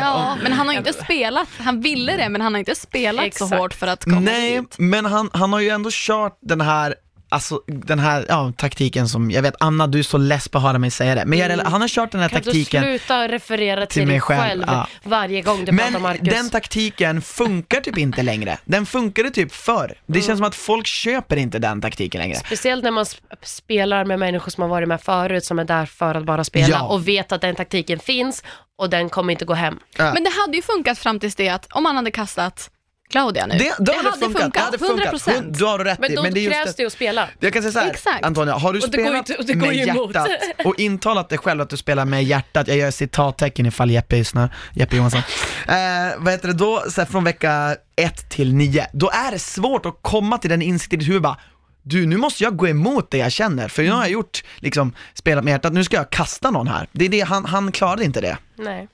[0.00, 3.50] Ja, men han har inte spelat, han ville det men han har inte spelat Exakt.
[3.50, 4.78] så hårt för att komma Nej, dit.
[4.78, 6.94] men han, han har ju ändå kört den här
[7.34, 10.64] Alltså den här ja, taktiken som, jag vet Anna du är så less på att
[10.64, 13.28] höra mig säga det, men jag, han har kört den här Kan du taktiken sluta
[13.28, 14.86] referera till, till mig dig själv, själv, ja.
[15.02, 16.28] varje gång du pratar Men Marcus?
[16.28, 18.58] den taktiken funkar typ inte längre.
[18.64, 19.94] Den funkade typ förr.
[20.06, 22.36] Det känns som att folk köper inte den taktiken längre.
[22.36, 25.86] Speciellt när man sp- spelar med människor som har varit med förut, som är där
[25.86, 26.82] för att bara spela Ja.
[26.82, 28.42] och vet att den taktiken finns
[28.78, 29.78] och den kommer inte gå hem.
[29.98, 32.70] Men det hade ju funkat fram tills det att om han hade kastat
[33.14, 33.54] Claudia nu.
[33.58, 35.12] Det, då hade det funkat, det hade funkat.
[35.14, 35.34] 100%.
[35.34, 36.82] Hund- Du har rätt Men i, då men det krävs det.
[36.82, 37.28] det att spela.
[37.40, 38.24] Jag kan säga så här, Exakt.
[38.24, 40.14] Antonija, har du Och det går ju spelat inte- och det går med ju emot.
[40.14, 40.30] hjärtat
[40.66, 44.54] och intalat dig själv att du spelar med hjärtat, jag gör citattecken ifall Jeppe lyssnar,
[44.74, 45.20] Jeppe Johansson.
[45.68, 45.74] Eh,
[46.18, 49.86] vad heter det då, så här, från vecka 1 till 9, då är det svårt
[49.86, 51.36] att komma till den insikten i ditt huvud bara,
[51.82, 54.92] du nu måste jag gå emot det jag känner, för nu har jag gjort, liksom,
[55.14, 56.88] spelat med hjärtat, nu ska jag kasta någon här.
[56.92, 58.38] Det är det, han, han klarade inte det.
[58.56, 58.88] Nej.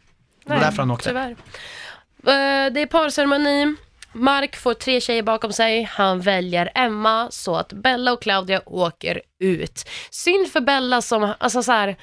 [0.45, 1.09] Det var därför han åkte.
[1.09, 1.31] Tyvärr.
[1.31, 3.75] Eh, Det är parceremoni.
[4.13, 5.83] Mark får tre tjejer bakom sig.
[5.83, 9.89] Han väljer Emma så att Bella och Claudia åker ut.
[10.11, 11.97] Synd för Bella som, alltså så här,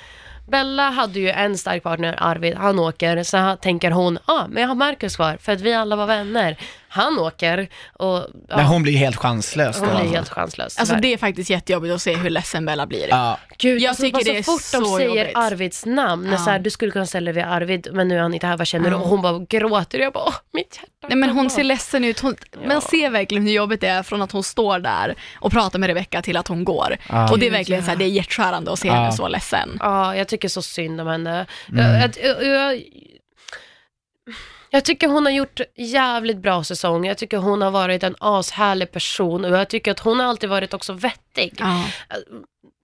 [0.48, 4.48] Bella hade ju en stark partner, Arvid, han åker, så här tänker hon, ja ah,
[4.48, 6.58] men jag har Marcus kvar för att vi alla var vänner.
[6.98, 10.16] Han åker och ja, Men hon blir helt chanslös då, hon blir alltså.
[10.16, 10.78] helt chanslös.
[10.78, 11.02] Alltså tyvärr.
[11.02, 13.08] det är faktiskt jättejobbigt att se hur ledsen Bella blir.
[13.10, 13.38] Ja.
[13.58, 15.32] Gud, Jag alltså, tycker bara det är så fort de säger jobbigt.
[15.38, 16.38] Arvids namn, Ja.
[16.38, 18.58] så här, du skulle kunna ställa dig vid Arvid, men nu är han inte här,
[18.58, 18.96] vad känner du?
[18.96, 19.02] Ja.
[19.02, 20.88] Och hon bara gråter jag bara, åh, mitt hjärta.
[21.10, 22.36] Nej men hon ser ledsen ut, hon,
[22.68, 25.88] man ser verkligen hur jobbigt det är från att hon står där och pratar med
[25.88, 26.98] Rebecca till att hon går.
[27.10, 27.32] Ja.
[27.32, 28.94] Och det är verkligen så här, det är hjärtskärande att se Ja.
[28.94, 29.78] henne så ledsen.
[29.80, 31.46] Ja, jag tycker så synd om henne.
[31.72, 32.02] Mm.
[32.02, 32.82] Jag, jag, jag,
[34.70, 37.06] jag tycker hon har gjort jävligt bra säsong.
[37.06, 40.50] Jag tycker hon har varit en ashärlig person och jag tycker att hon har alltid
[40.50, 41.54] varit också vettig.
[41.60, 41.84] Ja.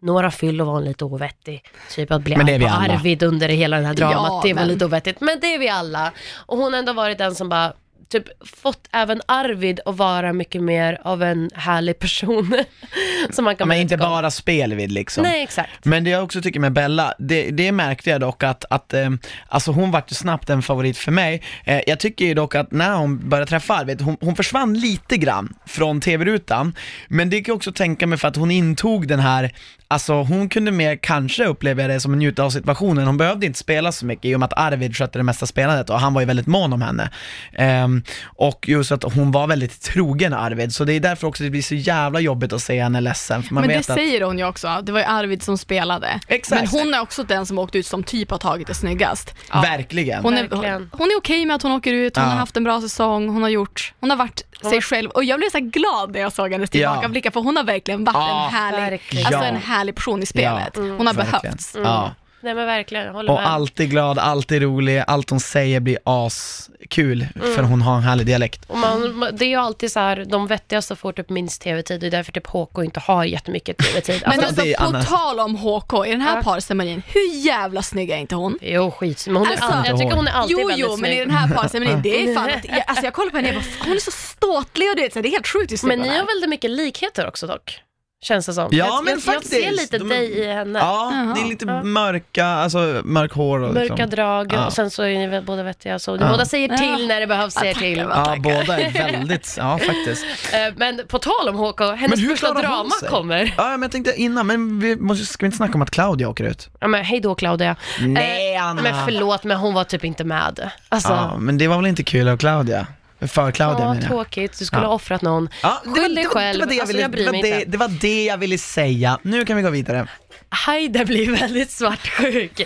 [0.02, 1.64] Några fyllor var hon lite ovettig.
[1.92, 2.68] Typ att bli det arg på.
[2.94, 4.16] Arvid under hela den här dramat.
[4.30, 5.22] Ja, det var men- lite ovettigt.
[5.22, 6.12] Men det är vi alla.
[6.46, 7.74] Och hon har ändå varit den som bara
[8.14, 12.64] typ fått även Arvid att vara mycket mer av en härlig person.
[13.30, 15.24] som man kan Men inte bara spel vid liksom.
[15.24, 15.86] Nej, exakt.
[15.86, 19.10] Men det jag också tycker med Bella, det, det märkte jag dock att, att eh,
[19.48, 21.42] alltså hon vart ju snabbt en favorit för mig.
[21.66, 25.18] Eh, jag tycker ju dock att när hon började träffa Arvid, hon, hon försvann lite
[25.18, 26.76] grann från tv-rutan,
[27.08, 29.52] men det kan jag också tänka mig för att hon intog den här
[29.94, 33.60] Alltså hon kunde mer kanske uppleva det som en njuta av situationen, hon behövde inte
[33.60, 36.22] spela så mycket i och med att Arvid skötte det mesta spelandet och han var
[36.22, 37.10] ju väldigt mån om henne.
[37.54, 41.50] Ehm, och just att hon var väldigt trogen Arvid, så det är därför också det
[41.50, 43.96] blir så jävla jobbigt att se henne ledsen, för man men det vet att...
[43.96, 46.20] säger hon ju också, det var ju Arvid som spelade.
[46.28, 46.62] Exakt.
[46.74, 49.34] Men hon är också den som åkt ut som typ har tagit det snyggast.
[49.54, 50.24] Verkligen.
[50.24, 52.30] Hon är, hon, hon är okej med att hon åker ut, hon Ja.
[52.32, 55.40] har haft en bra säsong, hon har gjort, hon har varit sig själv och jag
[55.40, 58.54] blev så glad när jag såg hennes tillbakablickar för hon har verkligen varit Ja, en
[58.54, 59.26] härlig, verkligen.
[59.26, 59.48] alltså Ja.
[59.50, 60.72] en härlig person i spelet.
[60.76, 61.42] Ja, Hon har verkligen.
[61.42, 61.76] behövts.
[61.84, 62.12] Ja.
[62.44, 63.48] Nej men verkligen, jag håller Och med.
[63.52, 68.66] alltid glad, alltid rolig, allt hon säger blir askul för hon har en härlig dialekt.
[68.68, 72.08] Och man, det är ju alltid så här, de vettigaste får typ minst tv-tid, det
[72.08, 74.24] är därför typ HK inte har jättemycket tv-tid.
[74.28, 76.44] Men det alltså är på annars- tal om HK, i den här Ja.
[76.44, 78.60] parceremonin, hur jävla snygg är inte hon?
[78.62, 79.26] Jo, skit.
[79.28, 81.18] Men hon är Alltså, all, jag tycker hon är alltid jo, väldigt jo, men snygg.
[81.18, 83.56] i den här parceremonin, det är fan att, jag, alltså jag kollar på henne och
[83.56, 85.72] jag bara, hon är så ståtlig och det, är så här, det är helt sjukt
[85.72, 86.20] hur snygg Men hon ni är.
[86.20, 87.80] har väldigt mycket likheter också dock?
[88.24, 88.68] Känns det som.
[88.72, 89.54] Ja, jag, men jag, faktiskt.
[89.54, 90.80] Jag ser lite De- dig i henne.
[90.80, 91.34] Ja, Jaha.
[91.36, 91.84] det är lite Ja.
[91.84, 93.88] mörka, alltså mörk hår och liksom.
[93.90, 94.66] Mörka drag Ja.
[94.66, 96.28] och sen så är ni väl båda vettiga så Ja.
[96.32, 97.08] båda säger till Ja.
[97.08, 97.98] när det behövs säga till.
[97.98, 100.26] Ja, båda är väldigt, ja faktiskt.
[100.54, 103.54] Eh, Men på tal om HK, hennes hur första drama kommer.
[103.58, 106.30] Ja, men jag tänkte innan, men vi måste, ska vi inte snacka om att Claudia
[106.30, 106.70] åker ut?
[106.80, 107.76] Ja, men hej då Claudia.
[108.02, 108.82] Nej, Eh, Anna.
[108.82, 110.70] Men förlåt, men hon var typ inte med.
[110.90, 112.88] Alltså, Ja, men det var väl inte kul av Claudia?
[113.28, 114.04] För Claudia menar jag.
[114.10, 114.60] tråkigt.
[114.60, 114.88] Du skulle Ja.
[114.88, 115.50] ha offrat någon.
[115.64, 116.60] Ja, Skyll dig det var- själv.
[116.60, 117.72] Det var det jag Alltså, ville, jag bryr det, mig var det, inte.
[117.72, 119.20] det var det jag ville säga.
[119.22, 120.08] Nu kan vi gå vidare.
[120.50, 122.62] Haida blir väldigt svartsjuk.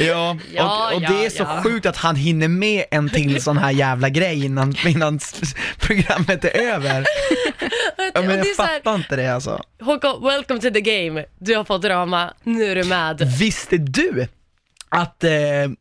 [0.00, 1.62] Ja, Ja, och, och ja, det är så ja.
[1.62, 6.44] sjukt att han hinner med en till sån här jävla grej innan, innan s- programmet
[6.44, 7.04] är över.
[8.14, 9.62] Ja, Och men det jag är så här, fattar inte det alltså.
[9.80, 11.24] HK, welcome to the game.
[11.38, 13.22] Du har fått drama, nu är du med.
[13.38, 14.26] Visste du
[14.90, 15.30] att, eh,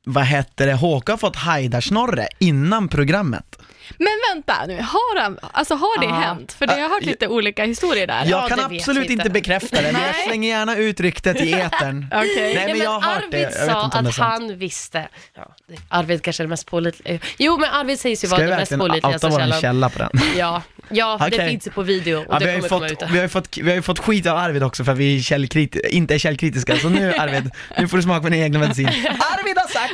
[0.05, 3.59] vad heter det, Håkan har fått Haidar-snorre innan programmet?
[3.97, 6.11] Men vänta nu, har, han, alltså har det Ja.
[6.13, 6.53] hänt?
[6.53, 8.25] För det, jag har hört lite olika historier där.
[8.25, 10.25] Jag kan absolut vi inte bekräfta det, men jag Nej.
[10.27, 12.07] slänger gärna ut ryktet i etern.
[12.13, 12.55] Okej.
[12.55, 15.07] Nej men Ja, jag har hört det, Arvid jag sa att han visste.
[15.35, 15.55] Ja,
[15.89, 17.19] Arvid kanske är det mest pålitliga.
[17.37, 19.89] Jo, men Arvid sägs ju Ska vara vi den mest verkligen pålitliga outa vår källa
[19.89, 20.09] på den?
[20.37, 21.49] Ja, ja det Okej.
[21.49, 23.09] finns ju på video och Ja, vi, det har ju kommer komma fått, ut.
[23.11, 25.15] vi, har ju fått, vi har ju fått skit av Arvid också för att vi
[25.15, 28.59] är källkriti- inte är källkritiska, så nu Arvid, nu får du smaka på din egen
[28.61, 28.87] medicin.
[29.05, 29.93] Arvid har sagt!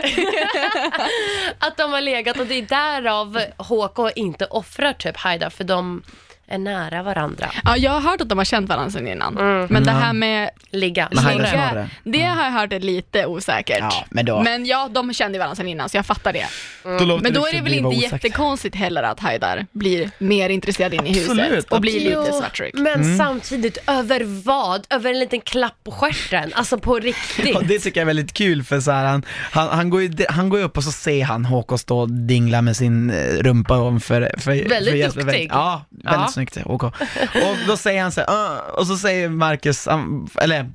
[1.59, 6.03] Att de har legat och det är därav HK inte offrar typ Haida för de
[6.47, 7.51] är nära varandra.
[7.63, 9.37] Ja, jag har hört att de har känt varandra sedan innan.
[9.37, 9.67] Mm.
[9.69, 9.97] Men det Ja.
[9.97, 11.09] här med Ligga.
[11.11, 11.89] Snorre.
[12.03, 13.77] det har jag hört är lite osäkert.
[13.79, 16.45] Ja, men då, Men ja, de kände varandra sedan innan så jag fattar det.
[16.83, 18.13] då låter Men då är det väl inte osagt.
[18.13, 22.73] jättekonstigt heller att Haidar blir mer intresserad in i Absolut, huset och blir lite svartsjuk.
[22.73, 23.17] Men Mm.
[23.17, 24.85] samtidigt, över vad?
[24.89, 26.51] Över en liten klapp på stjärten?
[26.55, 27.49] Alltså på riktigt?
[27.53, 30.11] Ja, det tycker jag är väldigt kul för så här, han, han, han, går ju,
[30.29, 33.15] han går ju upp och så ser han Håkan stå och dingla med sin eh,
[33.43, 35.21] rumpa om för, för, Väldigt för Jesper.
[35.21, 35.49] duktig.
[35.51, 36.91] Ja, väldigt Ja snyggt Håkan.
[37.36, 40.71] Och då säger han så här, uh, och så säger Marcus, um, eller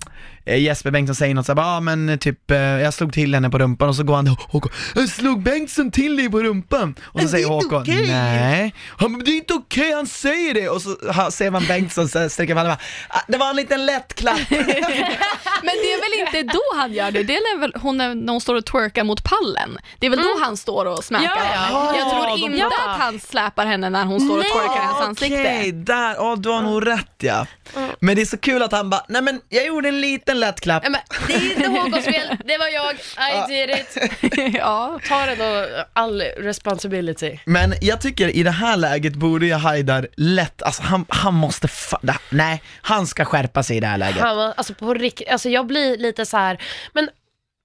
[0.57, 3.59] Jesper Bengtsson säger något såhär, ja ah, men typ, eh, jag slog till henne på
[3.59, 6.95] rumpan och så går han till Håkon, jag slog Bengtsson till dig på rumpan?
[7.03, 10.69] Och så säger Håkon, nej, han, det är inte okej, han säger det!
[10.69, 12.77] Och så ha, ser man Bengtsson så här sträcka fram
[13.09, 14.41] ah, det var en liten lätt klapp.
[15.63, 17.23] Men det är väl inte då han gör det?
[17.23, 19.79] Det är väl hon när när hon står och twerkar mot pallen.
[19.99, 21.25] Det är väl då han står och smäkar?
[21.25, 21.97] Ja, ja.
[21.99, 22.67] Jag tror Ja, inte ja.
[22.67, 25.41] att han släpar henne när hon står och twerkar i hans ansikte.
[25.41, 27.47] Okej, där, ja du har nog rätt ja.
[28.01, 30.61] Men det är så kul att han bara, nej men jag gjorde en liten lätt
[30.61, 30.83] klapp.
[30.83, 30.97] Men
[31.29, 34.55] det är inte Håkons fel, det var jag, I did it.
[34.59, 35.01] ja.
[35.09, 37.39] Ta det då, all responsibility.
[37.45, 41.67] Men jag tycker i det här läget borde jag Haidar lätt, alltså han, han måste,
[41.67, 44.21] fa- nej, han ska skärpa sig i det här läget.
[44.23, 46.63] Han alltså på riktigt, alltså jag blir lite så här,
[46.93, 47.09] men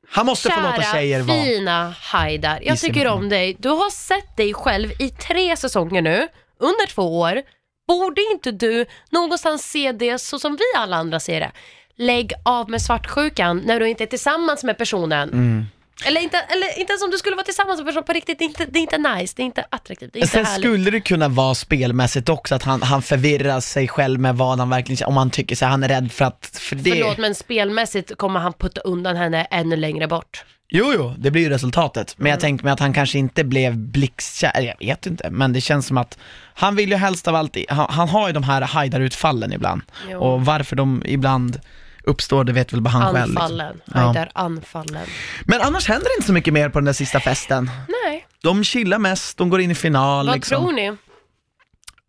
[0.10, 1.44] Han måste få låta tjejer vara.
[1.44, 3.56] fina Haidar, jag tycker om dig.
[3.60, 6.28] Du har sett dig själv i tre säsonger nu,
[6.60, 7.42] under två år.
[7.88, 11.52] Borde inte du någonstans se det så som vi alla andra ser det?
[11.98, 15.30] Lägg av med svartsjukan när du inte är tillsammans med personen.
[15.30, 15.66] Mm.
[16.06, 18.46] Eller, inte, eller inte ens om du skulle vara tillsammans med personen på riktigt, det
[18.46, 20.66] är inte, det är inte nice, det är inte attraktivt, det är inte Sen härligt.
[20.66, 24.70] skulle det kunna vara spelmässigt också, att han, han förvirrar sig själv med vad han
[24.70, 26.92] verkligen om han tycker sig, han är rädd för att, för det.
[26.92, 30.46] Förlåt men spelmässigt kommer han putta undan henne ännu längre bort.
[30.70, 32.16] Jo, jo, det blir ju resultatet.
[32.18, 35.62] Men jag tänkte mig att han kanske inte blev blixtkär, jag vet inte, men det
[35.62, 36.18] känns som att
[36.54, 39.82] han vill ju helst av allt, han, han har ju de här Haidar-utfallen ibland.
[40.10, 40.20] Jo.
[40.20, 41.60] Och varför de ibland
[42.08, 43.38] uppstår, det vet väl bara han själv.
[43.38, 44.02] Anfallen, Liksom.
[44.02, 45.08] Haidar anfallen.
[45.46, 47.72] Men annars händer det inte så mycket mer på den där sista festen.
[48.04, 50.64] Nej, De chillar mest, de går in i final vad liksom.
[50.64, 50.86] tror ni?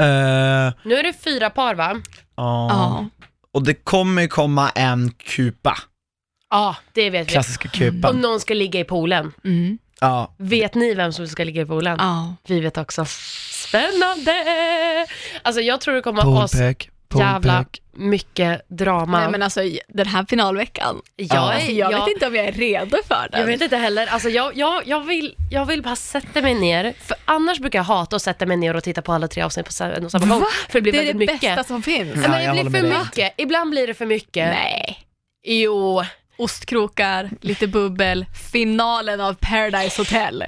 [0.02, 2.00] Eh, Nu är det fyra par va?
[2.36, 2.68] ja.
[2.70, 3.06] Ja.
[3.52, 5.78] Och det kommer ju komma en kupa,
[6.50, 7.32] Ja, det vet vi.
[7.32, 8.16] klassiska Och kupan.
[8.20, 9.32] någon ska ligga i poolen.
[9.44, 9.78] Mm.
[10.00, 10.34] Ja.
[10.38, 11.96] Vet ni vem som ska ligga i poolen?
[12.00, 12.34] Ja.
[12.48, 13.04] Vi vet också.
[13.50, 14.32] Spännande!
[15.42, 19.20] Alltså jag tror det kommer vara Poolpök, jävla mycket drama.
[19.20, 22.52] Nej men alltså den här finalveckan, jag, alltså, jag jag, vet inte om jag är
[22.52, 23.40] redo för den.
[23.40, 24.06] jag vet inte heller.
[24.06, 27.84] Alltså jag, jag, jag, vill, jag vill bara sätta mig ner, för annars brukar jag
[27.84, 30.10] hata att sätta mig ner och titta på alla tre avsnitt på sa- en och
[30.10, 30.40] samma gång.
[30.40, 30.46] Va?
[30.68, 31.56] För det blir det är väldigt det mycket.
[31.56, 32.14] bästa som finns.
[32.22, 33.34] Ja, men det blir för mycket.
[33.36, 34.48] Ibland blir det för mycket.
[34.54, 34.98] Nej.
[35.46, 36.02] Jo.
[36.38, 40.44] Ostkrokar, lite bubbel, finalen av Paradise Hotel.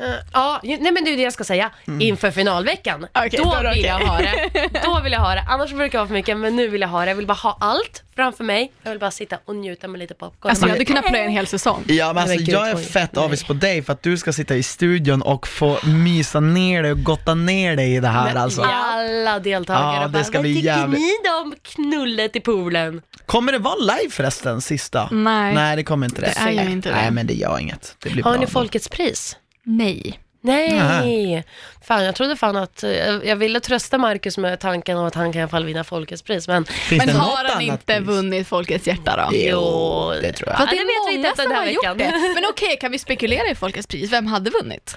[0.00, 1.70] Eh, Ja, nej men det är det jag ska säga.
[2.00, 4.06] Inför finalveckan, Okej, då då är det vill jag okej.
[4.08, 4.70] ha det.
[4.84, 5.44] Då vill jag ha det.
[5.48, 7.08] Annars brukar jag ha för mycket, men nu vill jag ha det.
[7.10, 8.72] Jag vill bara ha allt framför mig.
[8.82, 10.50] Jag vill bara sitta och njuta med lite popcorn.
[10.50, 11.84] Alltså jag hade kunnat plöja en hel säsong.
[11.86, 12.84] Ja men alltså gud, jag är oj.
[12.84, 16.82] fett avis på dig för att du ska sitta i studion och få mysa ner
[16.82, 18.62] dig och gotta ner dig i det här Men alltså.
[18.62, 23.02] Alla deltagare Ja, det bara, ska vad bli tycker jävligt- ni om knullet i poolen?
[23.26, 25.08] Kommer det vara live förresten, sista?
[25.12, 25.54] Nej.
[25.54, 26.32] Nej det kommer inte det.
[26.36, 26.94] Det är ju inte det.
[26.94, 27.96] Nej men det gör inget.
[27.98, 28.40] Det blir Har bra.
[28.40, 28.50] ni då.
[28.52, 29.36] Folkets pris?
[29.62, 30.20] Nej.
[30.42, 31.44] Nej!
[31.84, 35.32] Fan, jag trodde fan att, eh, jag ville trösta Marcus med tanken om att han
[35.32, 37.62] kan i alla fall vinna Folkets pris, men Finns Men det något har han annat
[37.62, 38.06] inte pris?
[38.06, 39.36] vunnit folkets hjärta då?
[39.36, 40.60] Jo, det tror jag.
[40.60, 41.98] Ja, det det vet är vi många inte efter som den har här gjort veckan.
[41.98, 42.32] det.
[42.34, 44.12] Men okej, kan vi spekulera i folkets pris?
[44.12, 44.96] Vem hade vunnit?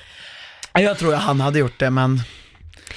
[0.73, 2.19] Ja, Jag tror att han hade gjort det men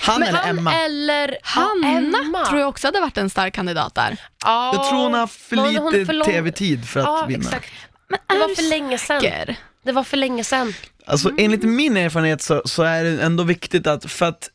[0.00, 0.74] han men eller han Emma?
[0.74, 2.46] eller Hanna Emma.
[2.46, 4.16] tror jag också hade varit en stark kandidat där.
[4.44, 7.26] Ja, Jag tror hon har för hon är lite för lång- tv-tid för att Ja,
[7.28, 7.44] vinna.
[7.44, 7.72] exakt.
[8.08, 9.20] Men Det är var för länge sedan.
[9.20, 9.56] säker?
[9.84, 10.74] Det var för länge sedan.
[11.07, 14.50] Alltså enligt min erfarenhet så, så är det ändå viktigt att, för att,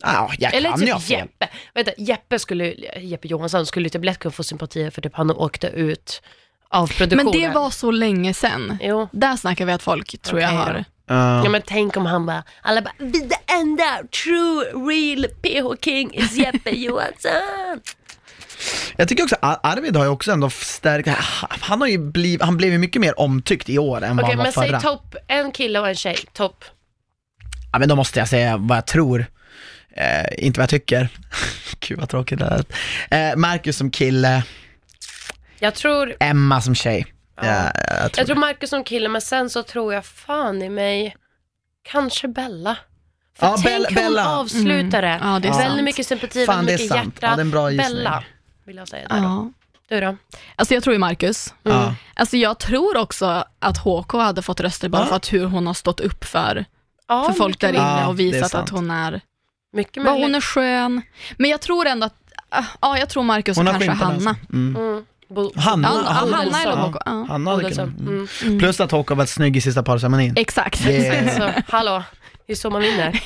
[0.00, 1.18] ja jag Eller kan typ fel.
[1.18, 1.48] Jeppe.
[1.74, 2.64] Vänta, Jeppe, skulle,
[3.00, 6.22] Jeppe Johansson skulle typ lätt kunna få sympatier för typ han åkte ut
[6.68, 7.24] av produktionen.
[7.24, 8.78] Men det var så länge sedan.
[8.82, 9.08] Jo.
[9.12, 10.74] Där snackar vi att folk tror jag Okej har.
[10.74, 10.84] då.
[11.14, 11.48] Ja.
[11.48, 16.70] Men tänk om han bara, alla bara, the enda true real PH King is Jeppe
[16.76, 17.80] Johansson.
[18.96, 21.08] Jag tycker också Arvid har ju också ändå stärkt,
[21.48, 24.36] han har ju blivit, han blev ju mycket mer omtyckt i år än vad Okej
[24.36, 24.80] han var men säg förra.
[24.80, 26.64] topp, en kille och en tjej, topp.
[27.72, 29.26] Ja men då måste jag säga vad jag tror,
[29.96, 31.08] eh, inte vad jag tycker.
[31.80, 32.72] Gud vad tråkigt det lät.
[33.10, 34.42] Eh, Marcus som kille,
[35.58, 37.06] Jag tror, Emma som tjej.
[37.40, 37.44] Ja.
[37.46, 41.16] jag tror jag tror Marcus som kille men sen så tror jag fan i mig,
[41.88, 42.76] kanske Bella.
[43.38, 45.08] För Ja, tänk Bella- hon avslutar det.
[45.08, 45.28] Mm.
[45.28, 45.82] Ja, det är väldigt sant.
[45.84, 47.14] mycket sympati, Fan, väldigt det är mycket sant.
[47.14, 47.26] hjärta.
[47.26, 47.96] Ja, det är en bra gissning.
[47.96, 48.24] Bella,
[48.66, 49.22] vill jag säga där då.
[49.22, 49.50] Ja.
[49.88, 50.16] Du då?
[50.56, 51.54] Alltså jag tror ju Marcus.
[51.62, 51.94] Ja.
[52.14, 55.06] Alltså jag tror också att HK hade fått röster bara Ja.
[55.06, 56.64] för att hur hon har stått upp för,
[57.08, 59.20] Ja, för folk där inne och visat att hon är,
[59.72, 61.02] Mycket bara hon är skön.
[61.38, 62.14] Men jag tror ändå att,
[62.48, 64.36] ah, ja jag tror Marcus och kanske Hanna.
[64.52, 64.76] Mm.
[64.76, 65.04] Mm.
[65.28, 66.60] Bo- Hanna, Hanna Bodilsson.
[66.72, 66.76] eller.
[66.82, 66.96] HK.
[67.06, 67.26] Ja.
[67.28, 68.28] Hanna hade kunnat, mm.
[68.44, 68.58] Mm.
[68.58, 70.32] Plus att Håkan var snygg i sista parceremonin.
[70.36, 70.84] Exakt.
[70.84, 72.02] Det- Så, hallå,
[72.46, 73.20] Det är så man vinner.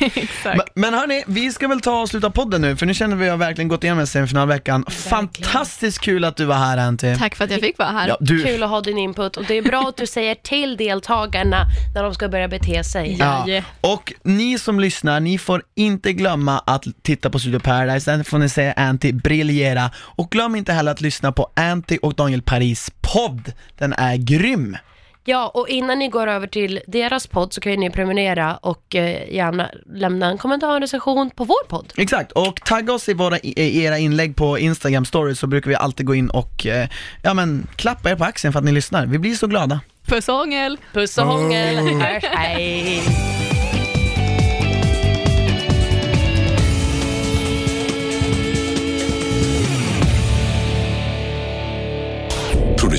[0.57, 3.23] Men- Men hörni, vi ska väl ta och sluta podden nu, för nu känner vi
[3.23, 4.85] att vi har verkligen gått igenom semifinalveckan.
[4.89, 7.17] Fantastiskt kul att du var här Anty.
[7.17, 8.09] Tack för att jag fick vara här.
[8.09, 10.77] Ja, du- Kul att ha din input och det är bra att du säger till
[10.77, 13.17] deltagarna när de ska börja bete sig.
[13.19, 13.47] Ja.
[13.81, 18.39] Och ni som lyssnar, ni får inte glömma att titta på Studio Paradise, där får
[18.39, 19.91] ni se Anty briljera.
[19.97, 24.77] Och glöm inte heller att lyssna på Anty och Daniel Paris podd, den är grym.
[25.25, 28.95] Ja, och innan ni går över till deras podd så kan ju ni prenumerera och
[28.95, 31.93] eh, gärna lämna en kommentar och en recension på vår podd.
[31.97, 35.75] Exakt, och tagga oss i, våra, i era inlägg på Instagram stories så brukar vi
[35.77, 36.89] alltid gå in och, eh,
[37.23, 39.07] ja men, klappa er på axeln för att ni lyssnar.
[39.07, 39.81] Vi blir så glada.
[40.07, 40.79] Puss och hångel!
[40.93, 41.77] Puss och hångel!
[41.77, 43.03] Hörs, hej!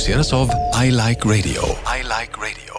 [0.02, 0.50] Produceras av
[0.84, 1.62] I Like Radio.
[1.86, 2.71] I like radio.